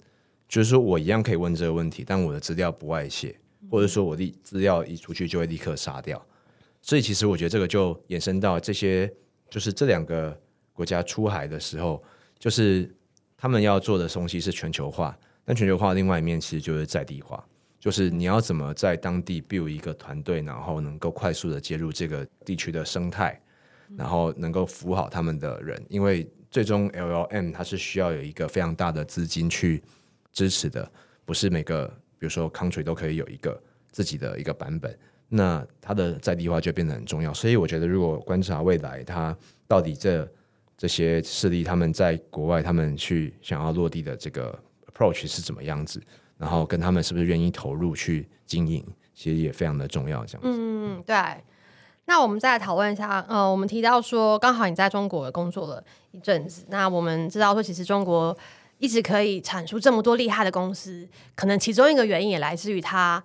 [0.48, 3.36] 就是说我一样可以问这个问题，但我的资料不外泄，
[3.70, 6.20] 或者说我的资料一出去就会立刻杀掉。
[6.82, 9.12] 所以其实我觉得这个就衍生到这些，
[9.50, 10.36] 就是这两个
[10.74, 12.02] 国家出海的时候，
[12.40, 12.92] 就是
[13.38, 15.16] 他们要做的东西是全球化。
[15.48, 17.42] 但全球化另外一面其实就是在地化，
[17.80, 23.40] 就是你要怎么在当地 build 一个团队，然后能够快速的接入这个地区的生态，
[23.96, 29.82] 然后能够服务好他们的人，因为最终 LLM 它是需要有一个非常大的资金去
[30.34, 30.92] 支持的，
[31.24, 31.88] 不是每个
[32.20, 33.58] 比如说 country 都可以有一个
[33.90, 37.34] 自己的一个版本，那它的在地化就变得很重要。
[37.34, 39.34] 所以我觉得，如果观察未来，它
[39.66, 40.30] 到底这
[40.76, 44.58] 这些势力他们在国外他们去想要落地的这个
[44.98, 46.02] approach 是怎么样子，
[46.38, 48.84] 然后跟他们是不是愿意投入去经营，
[49.14, 50.26] 其实也非常的重要。
[50.26, 51.16] 这样子，嗯，对。
[52.06, 58.36] 那我们再来讨论一下，呃，我们提到说，刚好你在中国工作了一阵子，那我们知道说，其实中国
[58.78, 61.06] 一直可以产出这么多厉害的公司，
[61.36, 63.22] 可能其中一个原因也来自于它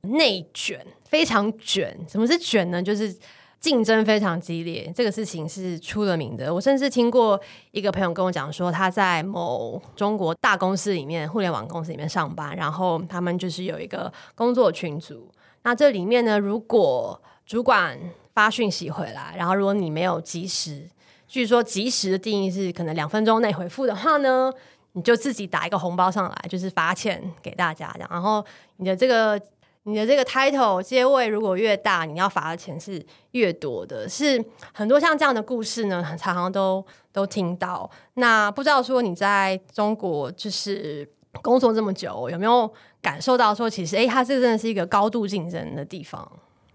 [0.00, 1.96] 内卷，非常卷。
[2.08, 2.82] 什么是卷呢？
[2.82, 3.16] 就是
[3.64, 6.52] 竞争非常激烈，这个事情是出了名的。
[6.52, 15.30] 我甚至听过一个朋友跟我讲说，他在某中国大公司里面，互联网公司里面上班，然后他们就是有一个工作群组，
[15.62, 17.98] 那这里面呢，如果主管
[18.34, 20.86] 发讯息回来，然后如果你没有及时，
[21.26, 24.52] 据说及时的定义是可能两分钟内回复的话呢，
[24.92, 28.08] 你就自己打一个红包上来，就是罚钱给大家这样。
[28.10, 28.44] 然后
[28.76, 29.40] 你的这个
[29.84, 34.08] 你的这个 title 阶位如果越大，你要罚的钱是越多的。
[34.08, 34.42] 是
[34.72, 37.90] 很多像这样的故事呢，常常都都听到。
[38.14, 41.08] 那不知道说你在中国就是
[41.42, 42.70] 工作这么久，有没有
[43.00, 46.30] 感受到说，其实哎，它这真的是一个高度竞争的地方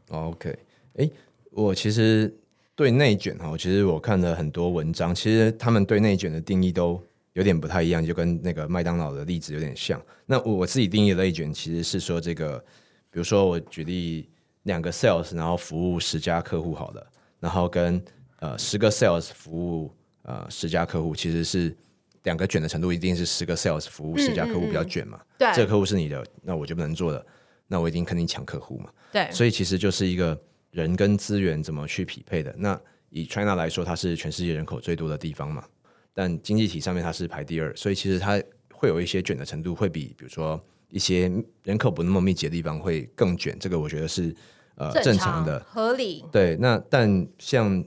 [0.10, 0.58] ？OK，
[0.98, 1.10] 哎。
[1.52, 2.32] 我其实
[2.76, 7.02] 对内卷哈，其实我看了很多文章，其实他们对内卷的定义都
[7.34, 10.00] 有点不太一样，就跟那个麦当劳的例子有点像。
[10.28, 12.64] 那我自己定义的内卷其实是说，这个
[13.12, 14.30] 比如说我举例
[14.64, 18.02] 两个 sales，然后服务十家客户好了，然后跟
[18.40, 19.94] 呃十个 sales 服务
[20.24, 21.76] 呃十家客户，其实是
[22.24, 25.18] 两个卷的程度一定是十个 sales 服务十家客户比较卷嘛？
[25.18, 27.26] 嗯嗯嗯对，这个客户是你的，那我就不能做了，
[27.68, 28.92] 那我一定肯定抢客户嘛？
[29.12, 30.40] 对，所以其实就是一个。
[30.72, 32.54] 人跟资源怎么去匹配的？
[32.56, 35.66] 那以 China 来说，它是全世界人口最多的地方嘛，
[36.14, 38.40] 但经济体上面它是排第二，所以其实它
[38.72, 41.32] 会有一些卷的程度，会比比如说一些
[41.64, 43.58] 人口不那么密集的地方会更卷。
[43.60, 44.36] 这个我觉得是
[44.76, 46.24] 呃正常的、合理。
[46.32, 47.84] 对，那但像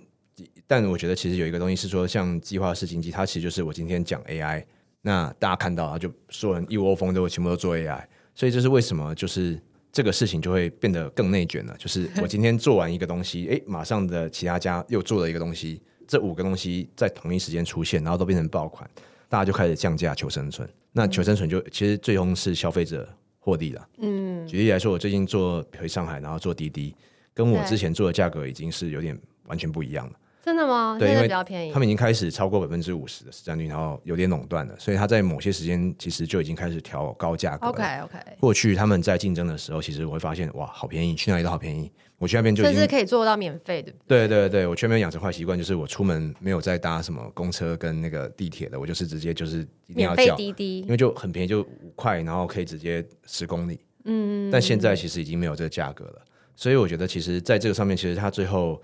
[0.67, 4.65] 但我觉得其实有一个东西是说，像计划式经济，它其实就是我今天讲 AI，
[5.03, 8.03] 那大家看到啊，就所有人一窝蜂都全部都做 AI，
[8.35, 9.15] 所以这是为什么？
[9.15, 9.61] 就是。
[9.95, 11.77] 这个事情就会变得更内卷了。
[11.77, 18.89] 就是我今天做完一个东西， 哎，马上的其他家又做了一个东西，这五个东西在同一时间出现，然后都变成爆款，
[19.33, 20.69] 大家就开始降价求生存。
[20.93, 23.89] 那求生存就其实最终是消费者获利了。
[23.97, 26.95] 嗯，举例来说，我最近做回上海，然后做滴滴，
[27.33, 30.13] 跟我之前做的价格已经是有点完全不一样了。
[30.45, 30.99] 真的吗？
[30.99, 31.73] 对，因为比较便宜。
[31.73, 37.73] 他们已经开始超过百分之五十的市占率，然后有点垄断了，所以他在某些时间其实就已经开始调高价格了。
[37.73, 38.19] OK OK。
[38.39, 41.91] 过去他们在竞争的时候，其实我会发现哇，好便宜，去哪里都好便宜。
[42.23, 43.93] 我去那边就甚至可以做到免费的。
[44.07, 53.81] 对对对，我去那边养成坏习惯，就是我出门没有再搭什么公车跟那个地铁的，我就是直接就是一定要叫滴滴，因为就很便宜，就五块，然后可以直接十公里。
[54.05, 54.51] 嗯。
[54.51, 56.23] 但现在其实已经没有这个价格了，
[56.55, 58.81] 所以我觉得其实在这个上面，其实它最后。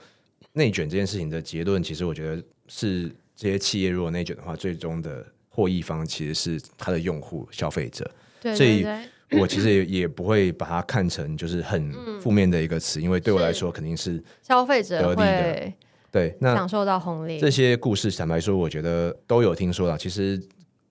[0.55, 8.11] 内卷这件事情的结论，其实我觉得是这些企业如果内卷的话，最终的获益方其实是它的用户消费者。
[8.41, 8.85] 对，所以
[9.33, 15.73] 我其实也也不会把它看成就是很负面的一个词，因为对我来说肯定是消费者得利的。
[16.11, 17.39] 对，那享受到红利。
[17.39, 19.99] 这些故事坦白说，我觉得都有听说了。
[19.99, 20.41] 其实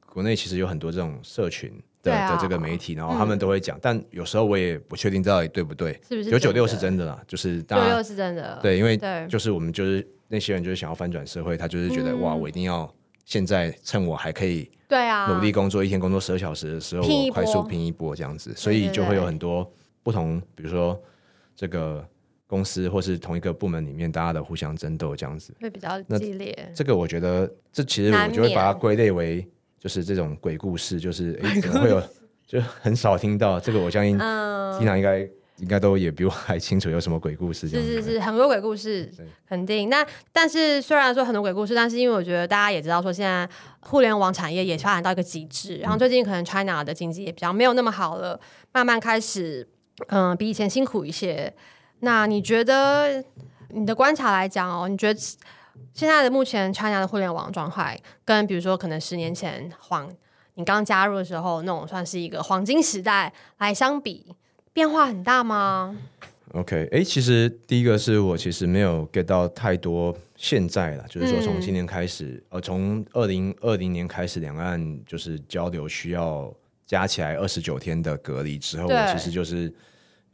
[0.06, 1.71] 国内其实有很多这种社群。
[2.04, 7.21] 的的这个媒体，然后他们都会讲，嗯、但有时候我也不确定到底对不对，是不是九九六是真的啦？
[7.28, 8.97] 就是九六是真的，对，因为
[9.28, 12.89] 就是我们就是那些人就是想要翻转社会，他就是觉得、嗯、哇，我一定要
[13.28, 19.70] 现在趁我还可以对啊努力工作，一天工作十二小时的时候，我快速拼一波这样子，所以就会有很多
[20.02, 21.00] 不同，比如说
[21.56, 22.04] 这个
[22.48, 26.72] 公司或是同一个部门里面大家的互相争斗这样子，会比较激烈。
[26.74, 29.48] 这个我觉得这其实我就会把它归类为。
[29.80, 32.02] 就是这种鬼故事，就是哎，可能会有，
[32.48, 33.80] 就很少听到这个。
[33.80, 37.67] 我相信，Tina 应该应该都也比我还清楚有什么鬼故事。
[37.67, 39.12] 是是是，很多鬼故事，
[39.48, 39.89] 肯定。
[39.89, 43.48] 那但是虽然说很多鬼故事，但是因为我觉得大家也知道说，现在
[43.82, 48.40] 互联网产业也发展到一个极致，然后最近可能 China 的经济也比较没有那么好了，
[48.71, 49.67] 慢慢开始
[50.08, 51.54] 嗯比以前辛苦一些。
[52.00, 53.23] 那你觉得
[53.69, 55.19] 你的观察来讲哦，你觉得？
[55.94, 60.12] 现在的目前 China 的互联网状态，跟比如说可能十年前黄
[60.56, 64.36] 你刚加入的时候那种算是一个黄金时代来相比，
[64.78, 65.98] 变化很大吗
[66.54, 76.54] ？OK，哎、欸，其实第一个是我其实没有 get 到太多现在了，就是说从今年开始，嗯、呃，从二零二零年开始，两岸就是交流需要
[76.86, 79.73] 加起来二十九天的隔离之后，我其实就是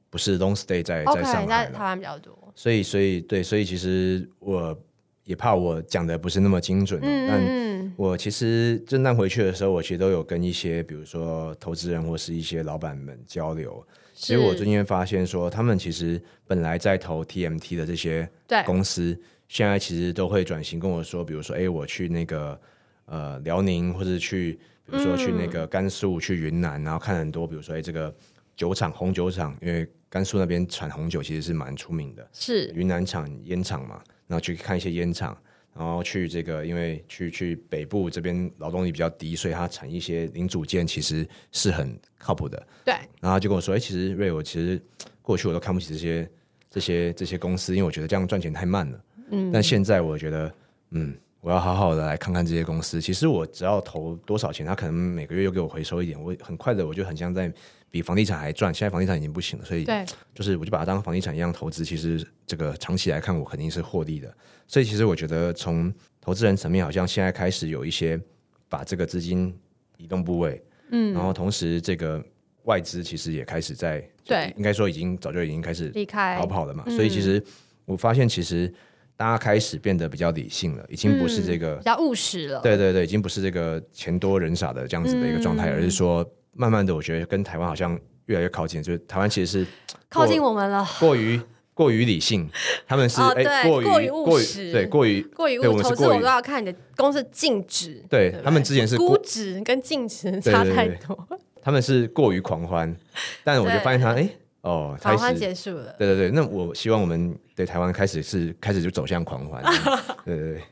[0.09, 4.77] 不是 long stay 在在上海了，台湾比较多，所以所以对，所以其实我。
[5.23, 13.81] 也怕我讲的不是那么精准，嗯、但我其实震荡回去的时候，我其实都有跟一些比如说投资人或是一些老板们交流。
[14.13, 18.29] 其实我最近发现说，他们其实本来在投 TMT 的这些
[18.65, 22.59] 公司，现在其实都会转型跟我说，比如说，哎，我去那个
[23.05, 24.53] 呃辽宁，或者去
[24.85, 28.13] 比如说去那个甘肃、去云南，然后看很多，比如说哎这个
[28.55, 32.71] 酒厂、红酒厂，因为甘肃那边产红酒其实是蛮出名的，是。
[32.75, 34.01] 云南产烟厂嘛。
[34.25, 35.37] 然后去看一些烟厂，
[35.75, 42.67] 然后去这个，因为去去北部这边劳动力比较低，所以它产一些零组件其实是很靠谱的。
[42.85, 42.93] 对。
[43.19, 44.79] 然后就跟我说：“哎，其实瑞，我其实
[45.21, 46.29] 过去我都看不起这些
[46.69, 49.03] 这些这些公司，因为我觉得这样赚钱太慢了。
[49.31, 49.51] 嗯。
[49.51, 50.53] 但现在我觉得，
[50.91, 53.01] 嗯，我要好好的来看看这些公司。
[53.01, 57.51] 其实我只要投多少钱，他可能每个月又给我回收一点，我很快的，我就很像在。”
[57.93, 59.85] 比房地产还赚，现在房地产已经不行了，所以
[60.33, 61.85] 就是我就把它当房地产一样投资。
[61.85, 64.35] 其实这个长期来看，我肯定是获利的。
[64.67, 68.19] 所以其实我觉得，从投资人层面，好像现在开始有一些
[68.67, 69.55] 把这个资金
[69.97, 72.19] 移动部位，嗯，然后同时这个
[72.63, 76.83] 外资其实也开始在，对，应该说已经早就已经开始离开逃跑了嘛。
[76.89, 77.39] 所以其实
[77.85, 78.73] 我发现，其实
[79.15, 82.59] 大家开始变得比较理性了，已经不是这个比较务实了。
[82.61, 86.27] 对对对，已经不是这个钱多人傻的这样子的一个状态，而是说。
[86.53, 89.67] 慢慢的，我觉得跟台湾好像越来越靠近，就是台湾其实是
[90.09, 91.39] 靠近我们了，过于
[91.73, 92.49] 过于理性，
[92.87, 101.27] 他们是哎过于过于务实，对过于过于投资我都要看你的公司净值，对他们之前是估值跟净值差太多，
[101.61, 102.95] 他们是过于狂欢，
[103.43, 104.29] 但我就发现他哎
[104.61, 109.61] 哦，狂欢结束了，对对对，那我希望我们对台湾开始是开始就走向狂欢，
[110.23, 110.63] 对对对，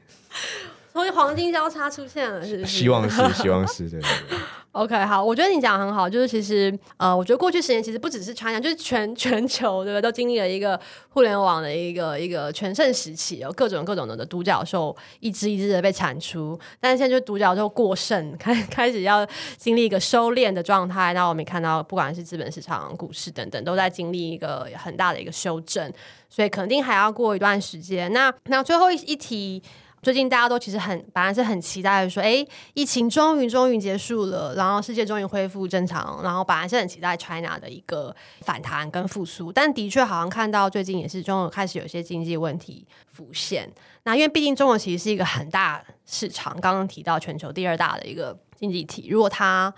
[0.92, 4.38] 从黄金交叉出现了，是是希望是 希望是对对对。
[4.74, 10.80] OK，好，我觉得你讲的很好，就是其实呃，我觉得过去十年其实不只是 China，就是全 全球对不对，都经历了一个
[11.10, 19.28] 互联网的一个一个全盛时期，有各种各种的的独角兽一只一只的被产出，但是现在就独角兽过剩，开开始要
[19.58, 21.14] 经历一个收敛的状态。
[21.14, 25.92] 那我们也看到，不管是资本市场、股市等等，都在经历一个很大的一个修正，
[26.30, 28.12] 所以肯定还要过一段时间。
[28.14, 29.62] 那那最后一一题。
[30.02, 32.44] 最近大家都其实很，本来是很期待说，哎，
[32.74, 43.72] 疫情终于终于结束了，然后世界终于恢复正常，然后本来是很期待 China 的一个反弹跟复苏，但的确好像看到最近也是中国开始有些经济问题浮现。
[44.04, 49.72] 那因为毕竟中国其实是一个很大市场，刚刚提到全球第二大的一个经济体，如果它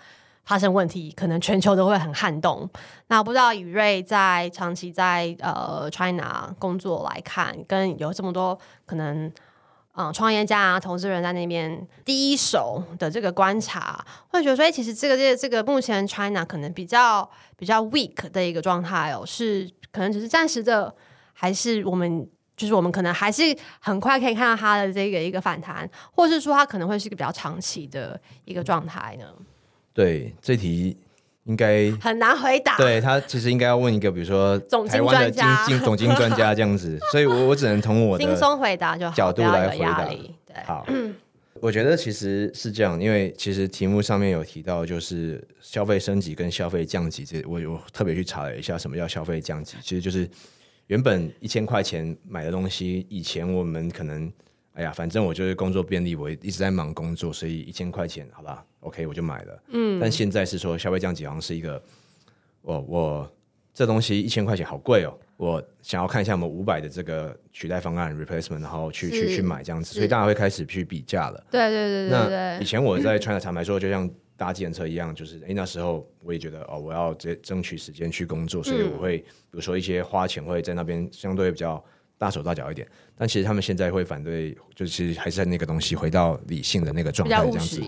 [0.46, 2.70] 发生问题，可能全球都会很撼动。
[3.08, 9.30] 那不知道宇瑞在长期在呃 China 工作来看，跟有这么多可能。
[9.96, 20.92] 嗯，创业家啊，投资人在那边第一手的这个观察，会觉得说，哎，其实这个这个这个目前 China 可能比较比较 weak 的一个状态哦，是可能只是暂时的，
[21.34, 22.28] 还是我们
[22.58, 29.26] 就是我们可能还是很快可以看到它的这个一个反弹，或是说它可能会是一个比较长期的一个状态呢？
[29.94, 30.98] 对，这题。
[31.46, 32.78] 应该很难回答。
[32.78, 40.06] 对，他其实应该要问一个，比如说台湾的经经总经专家这样子， 所以我我只能从我的轻松回答就好，角度来回答。
[40.06, 40.86] 对，好，
[41.60, 50.30] 我觉得其实是这样，因为其实题目上面有提到，就是消费升级跟消费降级，这我我特别去查了一下，什么叫消费降级，其实就是
[50.88, 54.32] 原本一千块钱买的东西，以前我们可能。
[54.74, 59.64] 哎呀，反正我就是工作便利，我一直在忙工作，所以一千块钱，好吧，OK，我就买了。
[59.68, 61.80] 嗯，但现在是说消费降级，好像是一个，
[62.64, 63.32] 我我
[63.72, 71.46] 这东西一千块钱好贵哦，我想要看一下我们五百的这个取代方案 replacement，然后去去去买这样子，所以大家会开始去比价了。
[71.52, 72.30] 对对对对对。
[72.30, 77.14] 那以前我在 China 坦白说，就像搭计程车一样，就是哎那时候我也觉得哦，我要
[77.44, 81.84] 争取时间去工作，所以我会比如说一些花钱会在那边相对比较。
[82.18, 82.88] 大手大脚一点，
[83.18, 87.82] 但其实他们现在会反对，就是还是在那个东西回到理性的那个状态，这样子。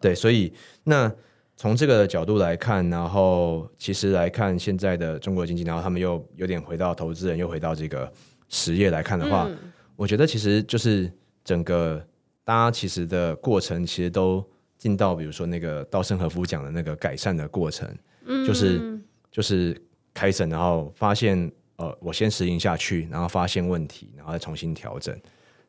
[0.00, 0.52] 对，所以
[0.84, 1.12] 那
[1.56, 8.10] 从这个角度来看，然后其实来看现在的中国经济，然后他们又有点回到投资人，又回到这个
[8.48, 9.58] 实业来看的话，嗯、
[9.96, 11.10] 我觉得其实就是
[11.44, 12.02] 整个
[12.42, 14.42] 大家其实的过程，其实都
[14.78, 17.86] 进到比如说那个稻盛和夫讲的那个改善的过程，
[18.24, 18.98] 嗯、就是
[19.30, 19.78] 就是
[20.14, 21.52] 开审，然后发现。
[21.76, 25.16] 呃，我先实行下去，然后发现问题，然后再重新调整。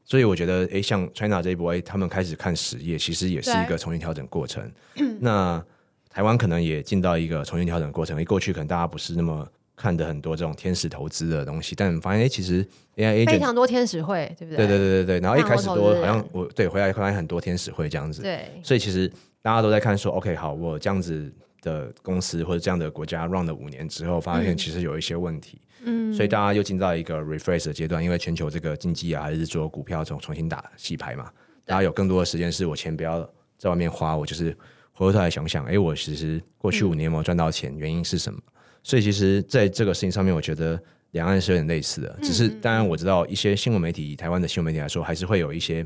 [0.04, 4.72] 所以我觉得，哎，像 China 这一波，哎，他们开始看实业，其实也是一个重新调整过程。
[5.20, 5.64] 那
[6.10, 8.14] 台湾可能也进到一个重新调整过程。
[8.14, 12.64] 因为过去可能大家不是那么看的很多这种天使投资的东西，但发现，哎，其实
[12.98, 14.58] AI 非常多天使会，对不对？
[14.58, 15.20] 对对对对对。
[15.22, 18.22] 然后一开始多好像我对回来发现很多天使会这样子。
[18.22, 18.48] 对。
[18.62, 21.34] 所以其实大家都在看说，OK，好，我这样子。
[21.66, 25.60] 的公司或者这样的国家 run 了五年之后，发现其实有一些问题。
[25.84, 31.30] 嗯，所以大家又进到一个 refresh 的阶段，因为全球这个经济啊，还是做股票重重新打洗牌嘛。
[31.66, 34.52] 大家有更多的时间是我钱不要在外面花，我就是
[34.94, 38.40] 回过头来想想，哎、欸，我其实过去五年有没有赚到钱，原因是什么？
[38.84, 40.80] 所以其实在这个事情上面，我觉得
[41.12, 45.86] 两岸是有点类似的，只是当然我知道一些新闻媒体，以台湾的新闻媒体来说，还是会有一些。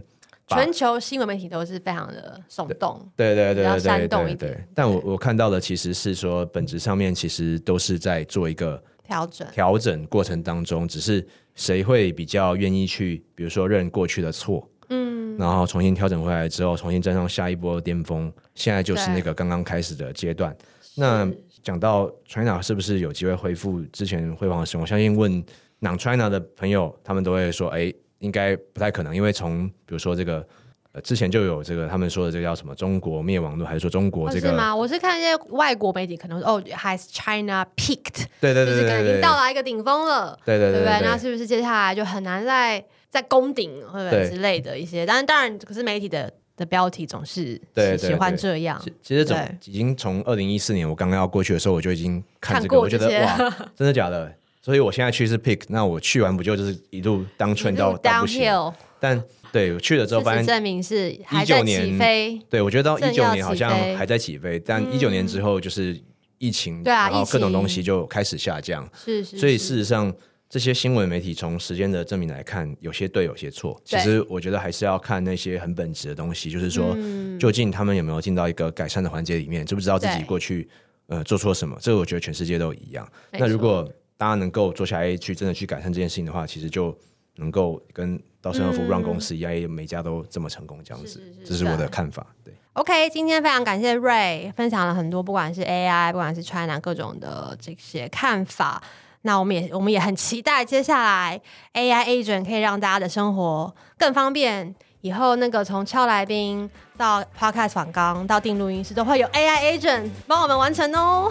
[0.50, 4.52] 全球新闻媒体都是非常的耸动，对对对对对，煽动一点。
[4.52, 18.32] 对，但我我看到的其实是说，本质上面其实都是在做一个调整，调整过程当中，只是谁会比较愿意去，比如说认过去的错，嗯，然后重新调整回来之后，重新站上下一波巅峰。
[18.56, 20.56] 现在就是那个刚刚开始的阶段。
[20.95, 21.30] 那
[21.62, 24.82] 讲到 China 是不是有机会恢复之前辉煌的时候？
[24.82, 25.43] 我相信问
[25.82, 27.93] Non China 的朋友，他们都会说，哎。
[28.20, 30.45] 应该不太可能，因为从比如说这个，
[30.91, 34.49] 呃，之前就有这个他们说的这个叫什么“中国灭亡论”，还是说中国这个？
[34.49, 34.76] 是吗？
[34.76, 38.26] 我是看一些外国媒体，可能哦，Has China peaked？
[38.41, 40.38] 对对对，就是可能已经到达一个顶峰了。
[40.45, 45.05] 对对对，那是不是接下来就很难再再攻顶或者之类的一些？
[45.05, 47.61] 当然当然，可是媒体的的标题总是
[47.97, 48.82] 喜欢这样。
[49.01, 53.38] 其实总已经从二零一四年我刚刚要过去的时候，我就已经看这个，我觉得哇，
[53.76, 54.34] 真的假的？
[54.62, 58.74] 所以我现在去是 pick，那我去完不就就是一路当 trend 到 downhill？
[58.99, 62.41] 但对我去了之后，发现证明是一九年起飞。
[62.49, 65.97] 对，我觉得到一九年好像还在起飞，但一九年之后就是
[66.38, 68.88] 疫情，对啊，然后各种东西就开始下降。
[68.93, 69.38] 是是。
[69.38, 70.14] 所以事实上，
[70.49, 73.82] 这些新闻媒体从时间的证明来看，有些对，有些错。
[73.86, 76.97] 其实我觉得还是要看那些很本质的东西，就是说，
[77.39, 80.68] 究竟他们有没有进到一个改善的环节里面，知不知道自己过去
[81.07, 81.78] 呃做错什么？
[81.80, 83.10] 这个我觉得全世界都一样。
[83.32, 83.89] 那如果
[84.20, 86.93] 大家能够坐下来去真的去改善这件事情的话，其实就
[87.36, 92.28] 能够跟稻盛和夫 run 公司一样，嗯、每家都这么成功，这样子，是是是，这是我的看法。
[92.43, 98.84] 对，OK，今天非常感谢 Ray 分享了很多，不管是 AI，不管是 China 各种的这些看法。
[99.22, 101.41] 那我们也我们也很期待接下来
[101.74, 104.76] AI agent 可以让大家的生活更方便。
[105.02, 111.30] 以后那个从敲来宾到 Podcast 访纲到订录音室都会有 AI agent 帮我们完成哦。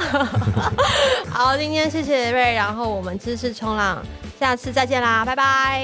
[1.31, 4.03] 好，今天谢谢瑞瑞然后我们支持冲浪，
[4.39, 5.83] 下次再见啦，拜拜，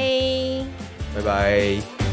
[1.14, 2.03] 拜拜。